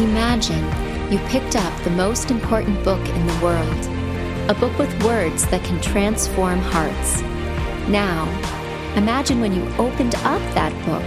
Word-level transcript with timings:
Imagine 0.00 0.64
you 1.12 1.18
picked 1.28 1.56
up 1.56 1.82
the 1.82 1.90
most 1.90 2.30
important 2.30 2.82
book 2.82 3.06
in 3.06 3.26
the 3.26 3.38
world, 3.44 4.48
a 4.48 4.54
book 4.54 4.78
with 4.78 5.04
words 5.04 5.46
that 5.48 5.62
can 5.62 5.78
transform 5.82 6.58
hearts. 6.58 7.20
Now, 7.86 8.24
imagine 8.96 9.42
when 9.42 9.52
you 9.52 9.62
opened 9.76 10.14
up 10.14 10.40
that 10.54 10.72
book, 10.86 11.04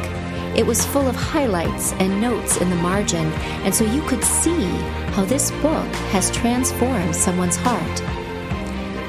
it 0.56 0.64
was 0.64 0.86
full 0.86 1.08
of 1.08 1.16
highlights 1.16 1.94
and 1.94 2.22
notes 2.22 2.58
in 2.58 2.70
the 2.70 2.76
margin, 2.76 3.26
and 3.66 3.74
so 3.74 3.84
you 3.84 4.04
could 4.04 4.24
see 4.24 4.64
how 5.14 5.26
this 5.26 5.50
book 5.50 5.92
has 6.14 6.30
transformed 6.30 7.16
someone's 7.16 7.56
heart. 7.56 7.98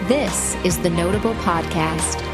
This 0.08 0.54
is 0.64 0.78
the 0.78 0.88
Notable 0.88 1.34
Podcast. 1.34 2.26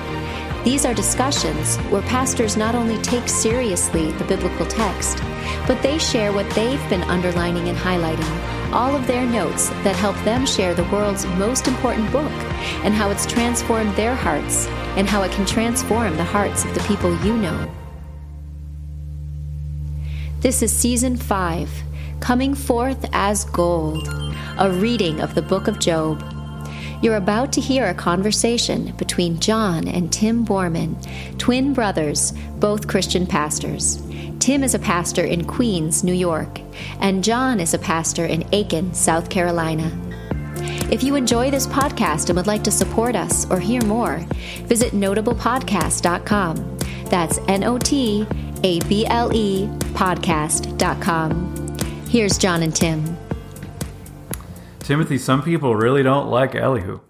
These 0.62 0.86
are 0.86 0.94
discussions 0.94 1.78
where 1.90 2.02
pastors 2.02 2.56
not 2.56 2.76
only 2.76 3.02
take 3.02 3.28
seriously 3.28 4.12
the 4.12 4.24
biblical 4.24 4.66
text, 4.66 5.20
but 5.66 5.82
they 5.82 5.98
share 5.98 6.32
what 6.32 6.48
they've 6.50 6.88
been 6.88 7.02
underlining 7.02 7.68
and 7.68 7.78
highlighting, 7.78 8.72
all 8.72 8.94
of 8.94 9.06
their 9.06 9.26
notes 9.26 9.68
that 9.84 9.96
help 9.96 10.16
them 10.24 10.46
share 10.46 10.74
the 10.74 10.84
world's 10.84 11.26
most 11.26 11.68
important 11.68 12.10
book 12.12 12.30
and 12.84 12.94
how 12.94 13.10
it's 13.10 13.26
transformed 13.26 13.94
their 13.96 14.14
hearts 14.14 14.66
and 14.96 15.08
how 15.08 15.22
it 15.22 15.32
can 15.32 15.46
transform 15.46 16.16
the 16.16 16.24
hearts 16.24 16.64
of 16.64 16.74
the 16.74 16.80
people 16.80 17.16
you 17.24 17.36
know. 17.36 17.70
This 20.40 20.62
is 20.62 20.72
season 20.72 21.16
5, 21.16 21.70
Coming 22.20 22.54
Forth 22.54 23.08
as 23.12 23.44
Gold, 23.44 24.08
a 24.58 24.70
reading 24.70 25.20
of 25.20 25.34
the 25.34 25.42
book 25.42 25.68
of 25.68 25.78
Job. 25.78 26.39
You're 27.02 27.16
about 27.16 27.52
to 27.54 27.60
hear 27.62 27.86
a 27.86 27.94
conversation 27.94 28.94
between 28.96 29.40
John 29.40 29.88
and 29.88 30.12
Tim 30.12 30.44
Borman, 30.44 30.96
twin 31.38 31.72
brothers, 31.72 32.32
both 32.58 32.86
Christian 32.88 33.26
pastors. 33.26 34.02
Tim 34.38 34.62
is 34.62 34.74
a 34.74 34.78
pastor 34.78 35.24
in 35.24 35.46
Queens, 35.46 36.04
New 36.04 36.12
York, 36.12 36.60
and 37.00 37.24
John 37.24 37.58
is 37.58 37.72
a 37.72 37.78
pastor 37.78 38.26
in 38.26 38.46
Aiken, 38.52 38.92
South 38.92 39.30
Carolina. 39.30 39.90
If 40.90 41.02
you 41.02 41.14
enjoy 41.14 41.50
this 41.50 41.66
podcast 41.66 42.28
and 42.28 42.36
would 42.36 42.46
like 42.46 42.64
to 42.64 42.70
support 42.70 43.16
us 43.16 43.50
or 43.50 43.58
hear 43.60 43.82
more, 43.84 44.18
visit 44.64 44.92
notablepodcast.com. 44.92 46.78
That's 47.06 47.38
N 47.48 47.64
O 47.64 47.78
T 47.78 48.26
A 48.62 48.80
B 48.80 49.06
L 49.06 49.34
E 49.34 49.68
podcast.com. 49.94 51.78
Here's 52.08 52.36
John 52.38 52.62
and 52.62 52.74
Tim. 52.74 53.19
Timothy, 54.80 55.18
some 55.18 55.42
people 55.42 55.74
really 55.76 56.02
don't 56.02 56.28
like 56.28 56.54
Elihu. 56.54 57.00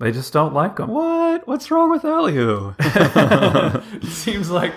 They 0.00 0.10
just 0.10 0.32
don't 0.32 0.52
like 0.52 0.78
him. 0.78 0.88
What? 0.88 1.46
What's 1.46 1.70
wrong 1.70 1.90
with 1.90 2.04
Elihu? 2.04 2.74
it 2.80 4.04
seems 4.06 4.50
like 4.50 4.72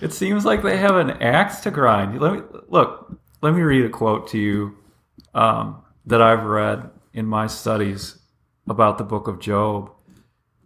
it 0.00 0.12
seems 0.12 0.44
like 0.44 0.62
they 0.62 0.76
have 0.76 0.96
an 0.96 1.10
axe 1.22 1.60
to 1.60 1.70
grind. 1.70 2.20
Let 2.20 2.32
me 2.34 2.40
look. 2.68 3.18
Let 3.42 3.54
me 3.54 3.62
read 3.62 3.84
a 3.84 3.88
quote 3.88 4.28
to 4.28 4.38
you 4.38 4.76
um, 5.34 5.82
that 6.06 6.22
I've 6.22 6.44
read 6.44 6.90
in 7.14 7.26
my 7.26 7.46
studies 7.46 8.18
about 8.68 8.98
the 8.98 9.04
book 9.04 9.26
of 9.26 9.40
Job. 9.40 9.90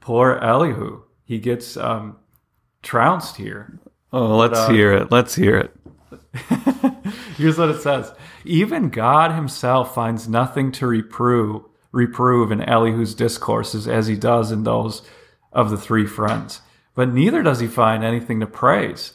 Poor 0.00 0.38
Elihu, 0.42 1.02
he 1.24 1.38
gets 1.38 1.76
um, 1.78 2.16
trounced 2.82 3.36
here. 3.36 3.78
Oh, 4.12 4.36
let's 4.36 4.52
But, 4.52 4.70
uh, 4.70 4.72
hear 4.72 4.92
it. 4.92 5.10
Let's 5.10 5.34
hear 5.34 5.56
it. 5.56 5.74
Here's 7.36 7.58
what 7.58 7.70
it 7.70 7.80
says. 7.80 8.12
Even 8.44 8.90
God 8.90 9.32
himself 9.32 9.94
finds 9.94 10.28
nothing 10.28 10.72
to 10.72 10.86
reprove 10.86 11.64
reprove 11.92 12.50
in 12.50 12.60
Elihu's 12.60 13.14
discourses 13.14 13.86
as 13.86 14.08
he 14.08 14.16
does 14.16 14.50
in 14.50 14.64
those 14.64 15.02
of 15.52 15.70
the 15.70 15.76
three 15.76 16.06
friends. 16.06 16.60
But 16.94 17.12
neither 17.12 17.40
does 17.40 17.60
he 17.60 17.68
find 17.68 18.02
anything 18.02 18.40
to 18.40 18.46
praise. 18.46 19.12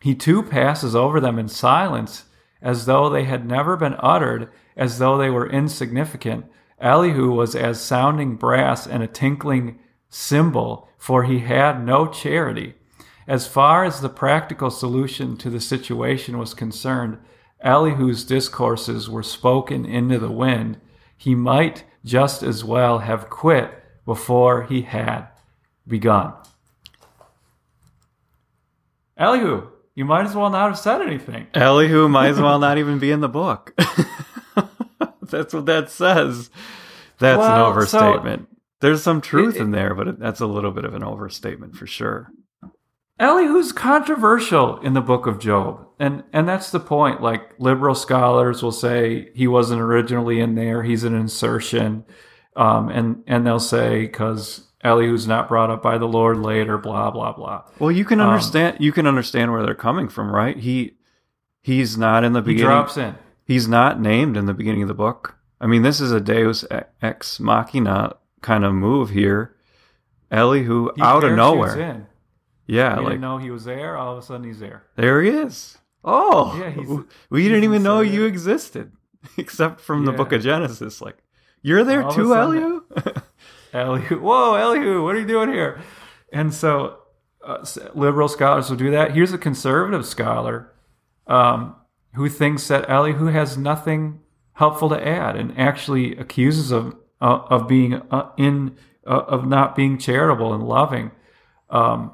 He 0.00 0.14
too 0.14 0.42
passes 0.42 0.96
over 0.96 1.20
them 1.20 1.38
in 1.38 1.48
silence 1.48 2.24
as 2.62 2.86
though 2.86 3.10
they 3.10 3.24
had 3.24 3.46
never 3.46 3.76
been 3.76 3.96
uttered, 3.98 4.50
as 4.76 4.98
though 4.98 5.18
they 5.18 5.28
were 5.28 5.48
insignificant. 5.48 6.46
Elihu 6.80 7.30
was 7.32 7.54
as 7.54 7.80
sounding 7.80 8.36
brass 8.36 8.86
and 8.86 9.02
a 9.02 9.06
tinkling 9.06 9.78
cymbal, 10.08 10.88
for 10.96 11.24
he 11.24 11.40
had 11.40 11.84
no 11.84 12.06
charity. 12.06 12.74
As 13.26 13.46
far 13.46 13.84
as 13.84 14.00
the 14.00 14.08
practical 14.08 14.70
solution 14.70 15.36
to 15.38 15.50
the 15.50 15.60
situation 15.60 16.38
was 16.38 16.54
concerned, 16.54 17.18
Elihu's 17.64 18.24
discourses 18.24 19.08
were 19.08 19.22
spoken 19.22 19.84
into 19.84 20.18
the 20.18 20.30
wind. 20.30 20.78
He 21.16 21.34
might 21.34 21.84
just 22.04 22.42
as 22.42 22.64
well 22.64 22.98
have 23.00 23.30
quit 23.30 23.72
before 24.04 24.64
he 24.64 24.82
had 24.82 25.26
begun. 25.88 26.34
Elihu, 29.16 29.68
you 29.94 30.04
might 30.04 30.26
as 30.26 30.34
well 30.34 30.50
not 30.50 30.68
have 30.68 30.78
said 30.78 31.00
anything. 31.00 31.46
Elihu 31.54 32.08
might 32.08 32.28
as 32.28 32.40
well 32.40 32.58
not 32.58 32.78
even 32.78 32.98
be 32.98 33.10
in 33.10 33.20
the 33.20 33.28
book. 33.28 33.72
that's 35.22 35.54
what 35.54 35.66
that 35.66 35.90
says. 35.90 36.50
That's 37.18 37.36
an 37.42 37.50
Well, 37.50 37.66
overstatement. 37.66 38.48
There's 38.80 39.02
some 39.02 39.22
truth 39.22 39.56
It- 39.56 39.62
in 39.62 39.70
there, 39.70 39.94
but 39.94 40.18
that's 40.18 40.40
a 40.40 40.46
little 40.46 40.70
bit 40.70 40.84
of 40.84 40.94
an 40.94 41.02
overstatement 41.02 41.76
for 41.76 41.86
sure. 41.86 42.30
Elihu's 43.18 43.72
controversial 43.72 44.78
in 44.80 44.92
the 44.94 45.00
book 45.00 45.26
of 45.26 45.38
Job. 45.38 45.86
And 45.98 46.22
and 46.32 46.46
that's 46.46 46.70
the 46.70 46.80
point. 46.80 47.22
Like 47.22 47.54
liberal 47.58 47.94
scholars 47.94 48.62
will 48.62 48.72
say 48.72 49.30
he 49.34 49.46
wasn't 49.46 49.80
originally 49.80 50.40
in 50.40 50.54
there, 50.54 50.82
he's 50.82 51.04
an 51.04 51.14
insertion. 51.14 52.04
Um, 52.54 52.88
and 52.90 53.22
and 53.26 53.46
they'll 53.46 53.58
say 53.60 54.00
because 54.02 54.68
Elihu's 54.84 55.26
not 55.26 55.48
brought 55.48 55.70
up 55.70 55.82
by 55.82 55.96
the 55.98 56.06
Lord 56.08 56.38
later, 56.38 56.76
blah 56.76 57.10
blah 57.10 57.32
blah. 57.32 57.62
Well, 57.78 57.90
you 57.92 58.04
can 58.04 58.20
Um, 58.20 58.28
understand. 58.28 58.76
you 58.80 58.92
can 58.92 59.06
understand 59.06 59.52
where 59.52 59.62
they're 59.64 59.74
coming 59.74 60.08
from, 60.08 60.30
right? 60.34 60.56
He 60.58 60.96
he's 61.62 61.96
not 61.96 62.24
in 62.24 62.34
the 62.34 62.40
He 62.40 62.46
beginning. 62.48 62.66
drops 62.70 62.96
in. 62.98 63.14
He's 63.44 63.66
not 63.68 64.00
named 64.00 64.36
in 64.36 64.44
the 64.46 64.54
beginning 64.54 64.82
of 64.82 64.88
the 64.88 64.94
book. 64.94 65.36
I 65.60 65.66
mean, 65.66 65.80
this 65.82 66.00
is 66.00 66.12
a 66.12 66.20
Deus 66.20 66.64
ex 67.00 67.40
machina 67.40 68.16
kind 68.42 68.64
of 68.66 68.74
move 68.74 69.10
here. 69.10 69.54
Elihu 70.30 70.90
He 70.96 71.00
out 71.02 71.24
of 71.24 71.32
nowhere. 71.32 71.78
In. 71.80 72.06
Yeah, 72.66 72.96
We 72.98 73.02
like 73.04 73.10
didn't 73.12 73.20
know 73.22 73.38
he 73.38 73.50
was 73.50 73.64
there. 73.64 73.96
All 73.96 74.12
of 74.12 74.18
a 74.18 74.22
sudden, 74.26 74.44
he's 74.46 74.58
there. 74.58 74.82
there 74.96 75.22
he 75.22 75.30
is. 75.30 75.78
Oh, 76.04 76.56
Yeah, 76.58 76.70
he's- 76.70 76.88
we 77.30 77.42
he's 77.42 77.48
didn't 77.50 77.64
even 77.64 77.82
know 77.82 78.00
you 78.00 78.24
existed, 78.24 78.92
except 79.36 79.80
from 79.80 80.04
the 80.04 80.12
Book 80.12 80.32
of 80.32 80.42
Genesis. 80.42 81.00
Like 81.00 81.18
you're 81.62 81.84
there 81.84 82.02
All 82.04 82.12
too, 82.12 82.34
Elihu. 82.34 82.82
Elihu, 83.72 84.20
whoa, 84.20 84.54
Elihu, 84.54 85.02
what 85.04 85.14
are 85.16 85.20
you 85.20 85.26
doing 85.26 85.50
here? 85.52 85.80
And 86.32 86.52
so 86.54 86.98
uh, 87.44 87.64
liberal 87.94 88.28
scholars 88.28 88.70
will 88.70 88.76
do 88.76 88.90
that. 88.92 89.12
Here's 89.12 89.32
a 89.32 89.38
conservative 89.38 90.06
scholar 90.06 90.72
um, 91.26 91.76
who 92.14 92.28
thinks 92.28 92.68
that 92.68 92.88
Elihu 92.88 93.26
has 93.26 93.58
nothing 93.58 94.20
helpful 94.52 94.88
to 94.88 95.06
add 95.06 95.36
and 95.36 95.56
actually 95.58 96.16
accuses 96.16 96.70
of 96.70 96.94
uh, 97.20 97.40
of 97.50 97.66
being 97.68 97.94
uh, 98.10 98.30
in 98.36 98.76
uh, 99.06 99.24
of 99.28 99.46
not 99.46 99.74
being 99.76 99.98
charitable 99.98 100.52
and 100.54 100.62
loving. 100.62 101.10
Um, 101.70 102.12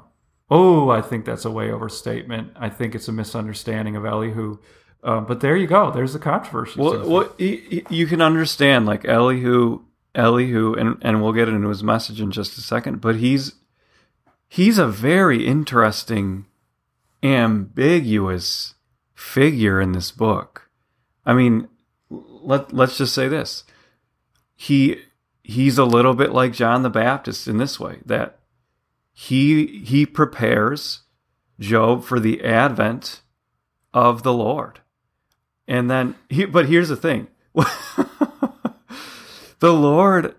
oh, 0.53 0.89
I 0.91 1.01
think 1.01 1.25
that's 1.25 1.45
a 1.45 1.51
way 1.51 1.71
overstatement. 1.71 2.51
I 2.55 2.69
think 2.69 2.93
it's 2.93 3.07
a 3.07 3.11
misunderstanding 3.11 3.95
of 3.95 4.05
Elihu. 4.05 4.59
Um, 5.03 5.25
but 5.25 5.41
there 5.41 5.57
you 5.57 5.67
go. 5.67 5.89
There's 5.91 6.13
the 6.13 6.19
controversy. 6.19 6.79
Well, 6.79 7.09
well 7.09 7.35
y- 7.39 7.61
y- 7.71 7.81
you 7.89 8.05
can 8.05 8.21
understand 8.21 8.85
like 8.85 9.03
Elihu, 9.03 9.81
Elihu, 10.15 10.75
and 10.75 10.97
and 11.01 11.21
we'll 11.21 11.33
get 11.33 11.49
into 11.49 11.69
his 11.69 11.83
message 11.83 12.21
in 12.21 12.31
just 12.31 12.57
a 12.57 12.61
second. 12.61 13.01
But 13.01 13.15
he's 13.15 13.55
he's 14.47 14.77
a 14.77 14.87
very 14.87 15.45
interesting, 15.45 16.45
ambiguous 17.21 18.75
figure 19.15 19.81
in 19.81 19.91
this 19.93 20.11
book. 20.11 20.69
I 21.25 21.33
mean, 21.33 21.67
let 22.09 22.71
let's 22.71 22.97
just 22.97 23.15
say 23.15 23.27
this: 23.27 23.63
he 24.55 25.01
he's 25.43 25.77
a 25.77 25.85
little 25.85 26.13
bit 26.13 26.31
like 26.31 26.53
John 26.53 26.83
the 26.83 26.89
Baptist 26.89 27.47
in 27.47 27.57
this 27.57 27.79
way 27.79 27.99
that 28.05 28.39
he 29.13 29.79
he 29.79 30.05
prepares 30.05 31.01
Job 31.59 32.03
for 32.03 32.19
the 32.19 32.43
advent 32.43 33.21
of 33.93 34.23
the 34.23 34.33
Lord. 34.33 34.79
And 35.67 35.89
then, 35.89 36.15
he, 36.29 36.45
but 36.45 36.65
here's 36.67 36.89
the 36.89 36.95
thing 36.97 37.27
the 39.59 39.73
Lord 39.73 40.35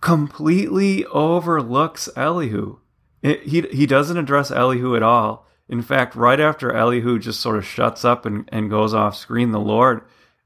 completely 0.00 1.04
overlooks 1.06 2.08
Elihu. 2.16 2.78
It- 3.22 3.42
he, 3.42 3.62
he 3.62 3.86
doesn't 3.86 4.16
address 4.16 4.50
Elihu 4.50 4.96
at 4.96 5.02
all. 5.02 5.46
In 5.68 5.82
fact, 5.82 6.14
right 6.14 6.40
after 6.40 6.72
Elihu 6.72 7.18
just 7.18 7.40
sort 7.40 7.56
of 7.58 7.66
shuts 7.66 8.04
up 8.04 8.24
and, 8.24 8.48
and 8.50 8.70
goes 8.70 8.94
off 8.94 9.16
screen, 9.16 9.50
the 9.50 9.60
Lord, 9.60 10.00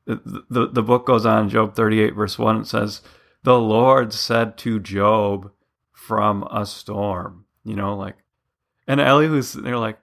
the, 0.05 0.45
the, 0.51 0.67
the 0.69 0.83
book 0.83 1.07
goes 1.07 1.25
on, 1.25 1.49
Job 1.49 1.77
38, 1.77 2.15
verse 2.15 2.39
1, 2.39 2.63
it 2.63 2.67
says, 2.67 3.03
The 3.45 3.59
Lord 3.59 4.13
said 4.13 4.59
to 4.59 4.81
Job 4.81 5.53
from 6.07 6.43
a 6.51 6.67
storm. 6.67 7.45
You 7.65 7.77
know, 7.77 7.97
like, 7.97 8.17
and 8.89 9.01
Elihu's, 9.01 9.53
they're 9.53 9.79
like, 9.79 9.99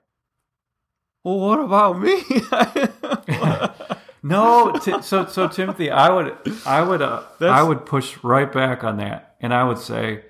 well, 1.22 1.38
what 1.38 1.60
about 1.60 2.00
me? 2.00 2.22
No, 4.22 4.72
t- 4.72 5.00
so 5.00 5.24
so 5.24 5.48
Timothy, 5.48 5.90
I 5.90 6.10
would 6.10 6.36
I 6.66 6.82
would 6.82 7.00
uh, 7.00 7.22
I 7.40 7.62
would 7.62 7.86
push 7.86 8.18
right 8.22 8.52
back 8.52 8.84
on 8.84 8.98
that, 8.98 9.36
and 9.40 9.54
I 9.54 9.64
would 9.64 9.78
say, 9.78 10.24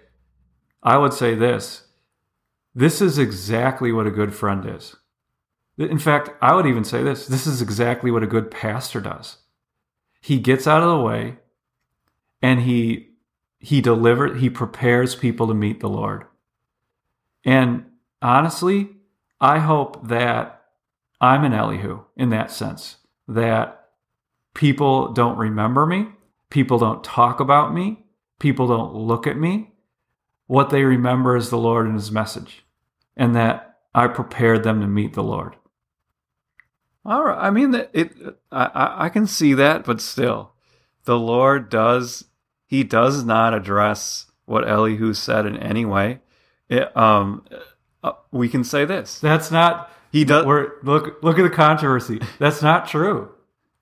I 0.80 0.96
would 0.96 1.12
say 1.12 1.34
this: 1.34 1.88
this 2.72 3.00
is 3.02 3.18
exactly 3.18 3.90
what 3.90 4.06
a 4.06 4.12
good 4.12 4.32
friend 4.32 4.64
is. 4.64 4.94
In 5.76 5.98
fact, 5.98 6.30
I 6.40 6.54
would 6.54 6.66
even 6.66 6.84
say 6.84 7.02
this: 7.02 7.26
this 7.26 7.48
is 7.48 7.60
exactly 7.60 8.12
what 8.12 8.22
a 8.22 8.28
good 8.28 8.50
pastor 8.52 9.00
does. 9.00 9.38
he 10.20 10.38
gets 10.38 10.68
out 10.68 10.82
of 10.82 10.88
the 10.88 11.04
way 11.04 11.38
and 12.42 12.60
he 12.60 13.09
he 13.60 13.80
delivers 13.80 14.40
he 14.40 14.50
prepares 14.50 15.14
people 15.14 15.46
to 15.46 15.54
meet 15.54 15.80
the 15.80 15.88
Lord. 15.88 16.24
And 17.44 17.84
honestly, 18.20 18.88
I 19.40 19.58
hope 19.58 20.08
that 20.08 20.62
I'm 21.20 21.44
an 21.44 21.52
Elihu 21.52 22.00
in 22.16 22.30
that 22.30 22.50
sense, 22.50 22.96
that 23.28 23.90
people 24.54 25.12
don't 25.12 25.38
remember 25.38 25.86
me, 25.86 26.08
people 26.48 26.78
don't 26.78 27.04
talk 27.04 27.38
about 27.38 27.72
me, 27.72 28.04
people 28.38 28.66
don't 28.66 28.94
look 28.94 29.26
at 29.26 29.36
me. 29.36 29.72
What 30.46 30.70
they 30.70 30.82
remember 30.82 31.36
is 31.36 31.50
the 31.50 31.58
Lord 31.58 31.86
and 31.86 31.94
his 31.94 32.10
message, 32.10 32.64
and 33.16 33.36
that 33.36 33.78
I 33.94 34.08
prepared 34.08 34.64
them 34.64 34.80
to 34.80 34.86
meet 34.86 35.12
the 35.12 35.22
Lord. 35.22 35.54
All 37.04 37.24
right. 37.24 37.38
I 37.38 37.50
mean, 37.50 37.70
that 37.70 37.90
it. 37.92 38.12
I 38.50 39.04
I 39.06 39.08
can 39.10 39.26
see 39.26 39.54
that, 39.54 39.84
but 39.84 40.00
still, 40.00 40.52
the 41.04 41.18
Lord 41.18 41.68
does. 41.70 42.24
He 42.70 42.84
does 42.84 43.24
not 43.24 43.52
address 43.52 44.26
what 44.44 44.66
Elihu 44.66 45.12
said 45.12 45.44
in 45.44 45.56
any 45.56 45.84
way. 45.84 46.20
It, 46.68 46.96
um, 46.96 47.44
uh, 48.04 48.12
we 48.30 48.48
can 48.48 48.62
say 48.62 48.84
this. 48.84 49.18
That's 49.18 49.50
not. 49.50 49.90
He 50.12 50.24
does. 50.24 50.46
We're, 50.46 50.74
look 50.84 51.20
look 51.20 51.36
at 51.36 51.42
the 51.42 51.50
controversy. 51.50 52.20
That's 52.38 52.62
not 52.62 52.86
true, 52.86 53.32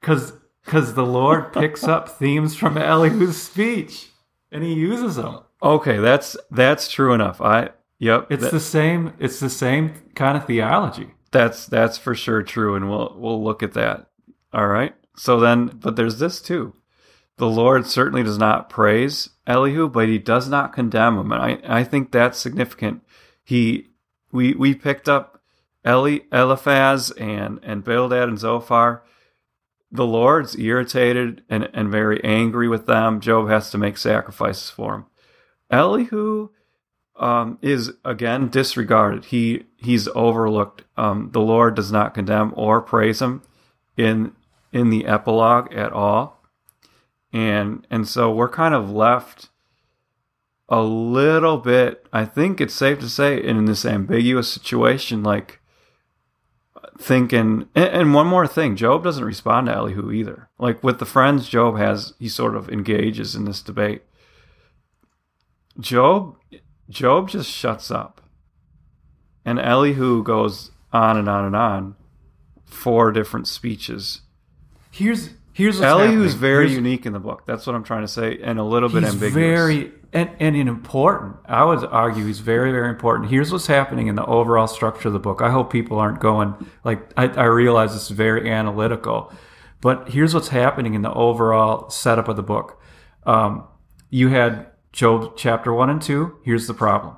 because 0.00 0.32
because 0.64 0.94
the 0.94 1.04
Lord 1.04 1.52
picks 1.52 1.84
up 1.84 2.08
themes 2.08 2.56
from 2.56 2.78
Elihu's 2.78 3.40
speech 3.40 4.08
and 4.50 4.64
he 4.64 4.72
uses 4.72 5.16
them. 5.16 5.40
Okay, 5.62 5.98
that's 5.98 6.34
that's 6.50 6.90
true 6.90 7.12
enough. 7.12 7.42
I 7.42 7.72
yep. 7.98 8.28
It's 8.30 8.44
that- 8.44 8.52
the 8.52 8.60
same. 8.60 9.12
It's 9.18 9.38
the 9.38 9.50
same 9.50 9.92
kind 10.14 10.38
of 10.38 10.46
theology. 10.46 11.10
That's 11.30 11.66
that's 11.66 11.98
for 11.98 12.14
sure 12.14 12.42
true, 12.42 12.74
and 12.74 12.88
we'll 12.88 13.14
we'll 13.18 13.44
look 13.44 13.62
at 13.62 13.74
that. 13.74 14.06
All 14.54 14.66
right. 14.68 14.94
So 15.14 15.40
then, 15.40 15.66
but 15.66 15.96
there's 15.96 16.18
this 16.18 16.40
too. 16.40 16.72
The 17.38 17.48
Lord 17.48 17.86
certainly 17.86 18.22
does 18.22 18.38
not 18.38 18.68
praise 18.68 19.30
Elihu, 19.46 19.88
but 19.88 20.08
he 20.08 20.18
does 20.18 20.48
not 20.48 20.72
condemn 20.72 21.18
him, 21.18 21.32
and 21.32 21.42
I 21.42 21.80
I 21.80 21.84
think 21.84 22.10
that's 22.10 22.38
significant. 22.38 23.02
He 23.42 23.88
we 24.32 24.54
we 24.54 24.74
picked 24.74 25.08
up 25.08 25.40
Eli 25.86 26.20
Eliphaz 26.32 27.10
and 27.12 27.60
and 27.62 27.84
Bildad 27.84 28.28
and 28.28 28.38
Zophar. 28.38 29.02
The 29.90 30.06
Lord's 30.06 30.58
irritated 30.58 31.42
and 31.48 31.70
and 31.72 31.90
very 31.90 32.22
angry 32.22 32.68
with 32.68 32.86
them. 32.86 33.20
Job 33.20 33.48
has 33.48 33.70
to 33.70 33.78
make 33.78 33.96
sacrifices 33.96 34.68
for 34.68 34.94
him. 34.94 35.04
Elihu 35.70 36.50
um, 37.16 37.58
is 37.62 37.92
again 38.04 38.48
disregarded. 38.48 39.26
He 39.26 39.64
he's 39.76 40.08
overlooked. 40.08 40.84
Um, 40.96 41.30
the 41.32 41.40
Lord 41.40 41.74
does 41.74 41.92
not 41.92 42.14
condemn 42.14 42.52
or 42.56 42.80
praise 42.80 43.20
him 43.20 43.42
in 43.96 44.32
in 44.72 44.90
the 44.90 45.06
epilogue 45.06 45.72
at 45.72 45.92
all, 45.92 46.37
and 47.32 47.86
and 47.90 48.08
so 48.08 48.32
we're 48.32 48.48
kind 48.48 48.74
of 48.74 48.90
left 48.90 49.48
a 50.68 50.82
little 50.82 51.58
bit. 51.58 52.06
I 52.12 52.24
think 52.24 52.60
it's 52.60 52.74
safe 52.74 52.98
to 53.00 53.08
say 53.08 53.42
in 53.42 53.64
this 53.64 53.84
ambiguous 53.84 54.52
situation, 54.52 55.22
like 55.22 55.60
thinking. 56.98 57.68
And, 57.74 57.88
and 57.88 58.14
one 58.14 58.26
more 58.26 58.46
thing, 58.46 58.76
Job 58.76 59.04
doesn't 59.04 59.24
respond 59.24 59.66
to 59.66 59.74
Elihu 59.74 60.10
either. 60.12 60.48
Like 60.58 60.82
with 60.82 60.98
the 60.98 61.06
friends, 61.06 61.48
Job 61.48 61.78
has 61.78 62.14
he 62.18 62.28
sort 62.28 62.54
of 62.54 62.68
engages 62.68 63.34
in 63.34 63.44
this 63.44 63.62
debate. 63.62 64.02
Job 65.80 66.36
Job 66.88 67.28
just 67.28 67.50
shuts 67.50 67.90
up. 67.90 68.20
And 69.44 69.58
Elihu 69.58 70.22
goes 70.22 70.72
on 70.92 71.16
and 71.16 71.28
on 71.28 71.44
and 71.44 71.56
on. 71.56 71.96
Four 72.66 73.12
different 73.12 73.48
speeches. 73.48 74.22
Here's 74.90 75.30
here's 75.58 75.78
Elihu's 75.80 76.32
happening. 76.32 76.38
very 76.38 76.64
Here's- 76.68 76.76
unique 76.76 77.04
in 77.04 77.12
the 77.12 77.18
book. 77.20 77.42
That's 77.46 77.66
what 77.66 77.76
I'm 77.76 77.84
trying 77.84 78.02
to 78.02 78.08
say, 78.08 78.38
and 78.42 78.58
a 78.58 78.62
little 78.64 78.88
bit 78.88 79.02
he's 79.02 79.12
ambiguous. 79.12 79.34
very 79.34 79.92
and, 80.12 80.30
and 80.40 80.56
important. 80.56 81.36
I 81.46 81.64
would 81.64 81.84
argue 81.84 82.24
he's 82.24 82.40
very 82.40 82.70
very 82.72 82.88
important. 82.88 83.28
Here's 83.30 83.52
what's 83.52 83.66
happening 83.66 84.06
in 84.06 84.14
the 84.14 84.24
overall 84.24 84.66
structure 84.66 85.08
of 85.08 85.12
the 85.14 85.18
book. 85.20 85.42
I 85.42 85.50
hope 85.50 85.70
people 85.70 85.98
aren't 85.98 86.20
going 86.20 86.54
like 86.84 87.00
I, 87.16 87.26
I 87.28 87.44
realize 87.44 87.94
it's 87.94 88.08
very 88.08 88.50
analytical, 88.50 89.30
but 89.82 90.08
here's 90.08 90.32
what's 90.32 90.48
happening 90.48 90.94
in 90.94 91.02
the 91.02 91.12
overall 91.12 91.90
setup 91.90 92.28
of 92.28 92.36
the 92.36 92.42
book. 92.42 92.80
Um, 93.26 93.64
you 94.10 94.28
had 94.28 94.68
Job 94.92 95.36
chapter 95.36 95.72
one 95.74 95.90
and 95.90 96.00
two. 96.00 96.36
Here's 96.44 96.66
the 96.66 96.74
problem. 96.74 97.16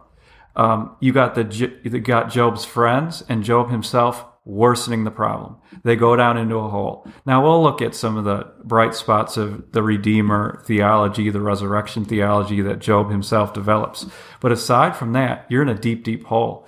Um, 0.57 0.97
you 0.99 1.13
got 1.13 1.37
the 1.37 1.45
you 1.85 2.01
got 2.01 2.31
Job's 2.31 2.65
friends 2.65 3.23
and 3.29 3.45
Job 3.45 3.71
himself 3.71 4.25
worsening 4.51 5.05
the 5.05 5.11
problem. 5.11 5.57
They 5.85 5.97
go 5.97 6.17
down 6.17 6.37
into 6.37 6.57
a 6.57 6.69
hole. 6.69 7.07
Now 7.25 7.43
we'll 7.43 7.63
look 7.63 7.81
at 7.81 7.95
some 7.95 8.17
of 8.17 8.25
the 8.25 8.53
bright 8.65 8.95
spots 8.95 9.37
of 9.37 9.73
the 9.73 9.83
Redeemer 9.83 10.63
theology, 10.67 11.31
the 11.31 11.41
resurrection 11.41 12.05
theology 12.05 12.61
that 12.63 12.81
Job 12.81 13.11
himself 13.11 13.55
develops. 13.55 14.07
But 14.41 14.53
aside 14.53 14.97
from 14.97 15.13
that, 15.13 15.47
you're 15.49 15.63
in 15.63 15.69
a 15.69 15.75
deep, 15.75 16.05
deep 16.05 16.25
hole. 16.25 16.67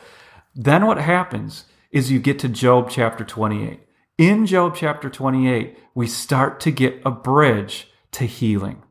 Then 0.54 0.86
what 0.86 0.98
happens 0.98 1.64
is 1.90 2.10
you 2.10 2.20
get 2.20 2.38
to 2.40 2.48
Job 2.48 2.88
chapter 2.88 3.24
28. 3.24 3.80
In 4.16 4.46
Job 4.46 4.76
chapter 4.76 5.10
28, 5.10 5.76
we 5.94 6.06
start 6.06 6.60
to 6.60 6.70
get 6.70 7.02
a 7.04 7.10
bridge 7.10 7.88
to 8.12 8.24
healing. 8.24 8.82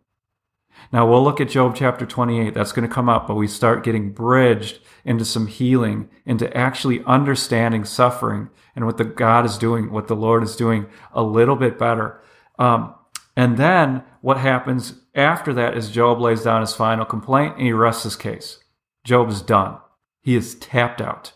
Now 0.92 1.08
we'll 1.08 1.24
look 1.24 1.40
at 1.40 1.50
Job 1.50 1.76
chapter 1.76 2.06
28. 2.06 2.54
That's 2.54 2.74
going 2.74 2.88
to 2.88 2.94
come 2.94 3.08
up, 3.08 3.28
but 3.28 3.36
we 3.36 3.48
start 3.48 3.84
getting 3.84 4.12
bridged 4.12 4.80
into 5.06 5.24
some 5.24 5.48
healing, 5.48 6.10
into 6.26 6.56
actually 6.56 7.04
understanding 7.06 7.86
suffering 7.86 8.50
and 8.76 8.86
what 8.86 8.98
the 8.98 9.06
God 9.06 9.46
is 9.46 9.58
doing, 9.58 9.92
what 9.92 10.08
the 10.08 10.16
Lord 10.16 10.44
is 10.44 10.56
doing 10.56 10.88
a 11.14 11.24
little 11.24 11.56
bit 11.56 11.80
better. 11.80 12.22
Um, 12.60 12.94
and 13.38 13.58
then 13.58 14.04
what 14.20 14.38
happens 14.38 14.96
after 15.16 15.54
that 15.54 15.78
is 15.78 15.90
Job 15.90 16.20
lays 16.20 16.44
down 16.44 16.62
his 16.62 16.74
final 16.74 17.06
complaint 17.06 17.56
and 17.56 17.66
he 17.66 17.72
rests 17.72 18.04
his 18.04 18.18
case. 18.18 18.60
Job 19.06 19.30
is 19.30 19.42
done. 19.42 19.78
He 20.22 20.36
is 20.36 20.56
tapped 20.56 21.02
out. 21.02 21.32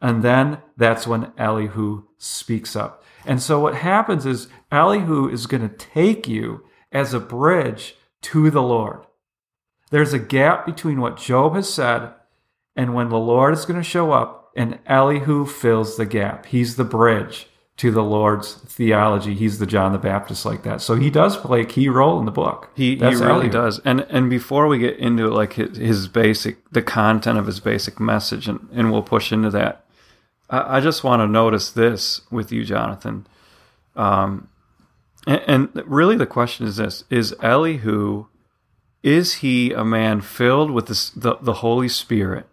And 0.00 0.22
then 0.22 0.58
that's 0.76 1.06
when 1.06 1.32
Elihu 1.38 2.04
speaks 2.18 2.76
up. 2.76 3.02
And 3.24 3.42
so 3.42 3.60
what 3.60 3.76
happens 3.76 4.26
is 4.26 4.48
Elihu 4.70 5.28
is 5.28 5.46
going 5.46 5.68
to 5.68 5.74
take 5.74 6.28
you 6.28 6.64
as 6.92 7.14
a 7.14 7.20
bridge 7.20 7.96
to 8.22 8.50
the 8.50 8.62
Lord. 8.62 9.00
There's 9.90 10.12
a 10.12 10.18
gap 10.18 10.66
between 10.66 11.00
what 11.00 11.16
Job 11.16 11.54
has 11.54 11.72
said 11.72 12.12
and 12.76 12.94
when 12.94 13.08
the 13.08 13.18
Lord 13.18 13.54
is 13.54 13.64
going 13.64 13.80
to 13.80 13.88
show 13.88 14.12
up, 14.12 14.50
and 14.56 14.78
Elihu 14.86 15.46
fills 15.46 15.96
the 15.96 16.06
gap. 16.06 16.46
He's 16.46 16.76
the 16.76 16.84
bridge 16.84 17.48
to 17.78 17.90
the 17.90 18.02
Lord's 18.02 18.54
theology. 18.54 19.34
He's 19.34 19.58
the 19.58 19.66
John 19.66 19.92
the 19.92 19.98
Baptist 19.98 20.44
like 20.44 20.64
that. 20.64 20.80
So 20.80 20.96
he 20.96 21.10
does 21.10 21.36
play 21.36 21.62
a 21.62 21.64
key 21.64 21.88
role 21.88 22.18
in 22.18 22.24
the 22.24 22.32
book. 22.32 22.70
He, 22.74 22.96
he 22.96 23.04
really 23.04 23.22
Elihu. 23.22 23.50
does. 23.50 23.80
And 23.84 24.00
and 24.10 24.28
before 24.28 24.66
we 24.66 24.78
get 24.78 24.98
into 24.98 25.28
like 25.28 25.54
his, 25.54 25.76
his 25.76 26.08
basic, 26.08 26.68
the 26.70 26.82
content 26.82 27.38
of 27.38 27.46
his 27.46 27.60
basic 27.60 28.00
message, 28.00 28.48
and, 28.48 28.68
and 28.72 28.90
we'll 28.90 29.02
push 29.02 29.32
into 29.32 29.50
that, 29.50 29.84
I, 30.50 30.78
I 30.78 30.80
just 30.80 31.04
want 31.04 31.20
to 31.20 31.28
notice 31.28 31.70
this 31.70 32.22
with 32.30 32.50
you, 32.50 32.64
Jonathan. 32.64 33.26
Um, 33.94 34.48
and, 35.28 35.42
and 35.46 35.82
really 35.86 36.16
the 36.16 36.26
question 36.26 36.66
is 36.66 36.76
this: 36.76 37.04
Is 37.08 37.34
Elihu, 37.40 38.26
is 39.04 39.34
he 39.34 39.72
a 39.72 39.84
man 39.84 40.20
filled 40.20 40.72
with 40.72 40.86
the 40.86 41.38
the 41.40 41.54
Holy 41.54 41.88
Spirit? 41.88 42.48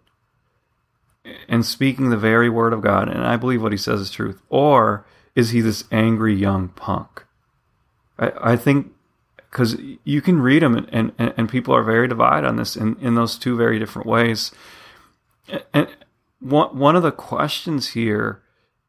and 1.48 1.64
speaking 1.64 2.10
the 2.10 2.16
very 2.16 2.48
word 2.48 2.72
of 2.72 2.80
God, 2.80 3.08
and 3.08 3.24
I 3.24 3.36
believe 3.36 3.62
what 3.62 3.72
he 3.72 3.78
says 3.78 4.00
is 4.00 4.10
truth, 4.10 4.40
or 4.48 5.04
is 5.34 5.50
he 5.50 5.60
this 5.60 5.84
angry 5.90 6.34
young 6.34 6.68
punk? 6.68 7.24
I, 8.18 8.32
I 8.40 8.56
think 8.56 8.92
because 9.50 9.76
you 10.04 10.20
can 10.20 10.40
read 10.40 10.62
him, 10.62 10.76
and, 10.76 11.12
and, 11.18 11.34
and 11.36 11.48
people 11.48 11.74
are 11.74 11.82
very 11.82 12.08
divided 12.08 12.46
on 12.46 12.56
this 12.56 12.76
in, 12.76 12.96
in 13.00 13.14
those 13.14 13.38
two 13.38 13.56
very 13.56 13.78
different 13.78 14.06
ways. 14.06 14.52
And 15.72 15.88
one 16.40 16.76
one 16.76 16.96
of 16.96 17.02
the 17.02 17.12
questions 17.12 17.88
here 17.88 18.42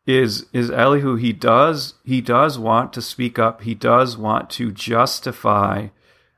is 0.08 0.48
is 0.54 0.72
Elihu. 0.72 1.16
He 1.16 1.34
does 1.34 1.94
he 2.04 2.22
does 2.22 2.58
want 2.58 2.94
to 2.94 3.02
speak 3.02 3.38
up. 3.38 3.62
He 3.62 3.76
does 3.76 4.18
want 4.18 4.50
to 4.52 4.72
justify 4.72 5.90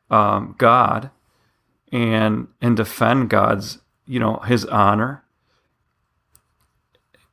um, 0.10 0.56
God 0.58 1.12
and 1.92 2.50
and 2.62 2.76
defend 2.76 3.30
God's 3.30 3.80
you 4.06 4.20
know 4.20 4.38
his 4.40 4.66
honor 4.66 5.24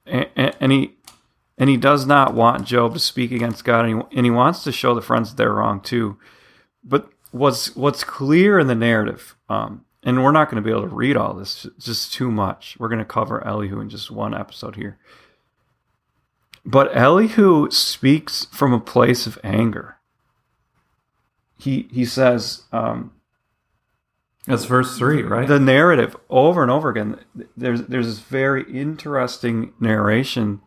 and, 0.07 0.55
and 0.61 0.73
he 0.73 0.93
and 1.59 1.71
he 1.71 1.77
does 1.77 2.07
not 2.07 2.35
want 2.35 2.67
Job 2.67 2.93
to 2.95 2.99
speak 2.99 3.33
against 3.33 3.65
God, 3.65 3.87
and 3.87 4.03
he, 4.03 4.17
and 4.19 4.27
he 4.27 4.31
wants 4.31 4.63
to 4.65 4.73
show 4.73 4.95
the 4.95 5.01
friends 5.01 5.35
they're 5.35 5.55
wrong 5.55 5.81
too. 5.81 6.19
But 6.85 7.11
what's 7.31 7.75
what's 7.75 8.05
clear 8.05 8.59
in 8.59 8.67
the 8.67 8.75
narrative, 8.75 9.37
um, 9.49 9.85
and 10.03 10.23
we're 10.23 10.33
not 10.33 10.51
going 10.51 10.63
to 10.63 10.67
be 10.67 10.71
able 10.71 10.89
to 10.89 10.95
read 10.95 11.17
all 11.17 11.35
this, 11.35 11.67
just 11.79 12.13
too 12.13 12.31
much. 12.31 12.77
We're 12.79 12.89
going 12.89 12.99
to 12.99 13.05
cover 13.05 13.45
Elihu 13.47 13.81
in 13.81 13.89
just 13.89 14.11
one 14.11 14.35
episode 14.35 14.77
here. 14.77 14.99
But 16.67 16.95
Elihu 16.97 17.71
speaks 17.71 18.47
from 18.47 18.73
a 18.73 18.81
place 18.81 19.27
of 19.27 19.39
anger. 19.45 19.97
He 21.59 21.89
he 21.93 22.05
says, 22.05 22.65
um, 22.73 23.13
That's 24.47 24.65
verse 24.65 24.99
three, 24.99 25.23
right? 25.23 25.47
the 25.47 25.61
narrative 25.61 26.17
over 26.29 26.63
and 26.63 26.71
over 26.71 26.91
again. 26.91 27.19
There's 27.57 27.83
there's 27.83 28.07
this 28.07 28.19
very 28.19 28.65
interesting 28.71 29.73
narration 29.81 30.61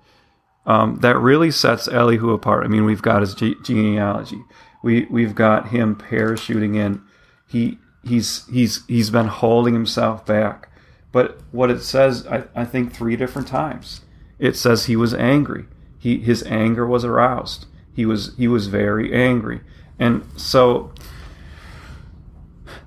um, 0.65 1.00
that 1.01 1.18
really 1.18 1.51
sets 1.51 1.88
Elihu 1.88 2.32
apart. 2.32 2.63
I 2.63 2.70
mean, 2.70 2.86
we've 2.86 3.01
got 3.01 3.22
his 3.22 3.36
ge- 3.36 3.62
genealogy, 3.63 4.41
We 4.82 5.06
we've 5.10 5.36
got 5.36 5.70
him 5.70 5.96
parachuting 5.96 6.75
in. 6.75 7.01
He 7.48 7.77
he's 8.03 8.46
he's 8.48 8.86
he's 8.88 9.10
been 9.10 9.27
holding 9.27 9.74
himself 9.74 10.25
back. 10.25 10.70
But 11.12 11.39
what 11.51 11.72
it 11.72 11.82
says, 11.82 12.25
I, 12.27 12.44
I 12.56 12.65
think 12.65 12.94
three 12.94 13.15
different 13.15 13.48
times. 13.48 14.01
It 14.38 14.56
says 14.56 14.86
he 14.86 14.96
was 14.96 15.13
angry. 15.13 15.65
He 16.00 16.20
his 16.20 16.44
anger 16.44 16.88
was 16.88 17.03
aroused. 17.06 17.65
He 17.94 18.06
was 18.06 18.34
he 18.38 18.48
was 18.48 18.68
very 18.68 19.13
angry. 19.13 19.60
And 20.00 20.25
so 20.38 20.94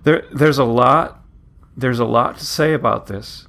there 0.03 0.25
there's 0.33 0.59
a 0.59 0.65
lot 0.65 1.23
there's 1.77 1.99
a 1.99 2.07
lot 2.07 2.39
to 2.39 2.45
say 2.45 2.73
about 2.73 3.07
this 3.07 3.47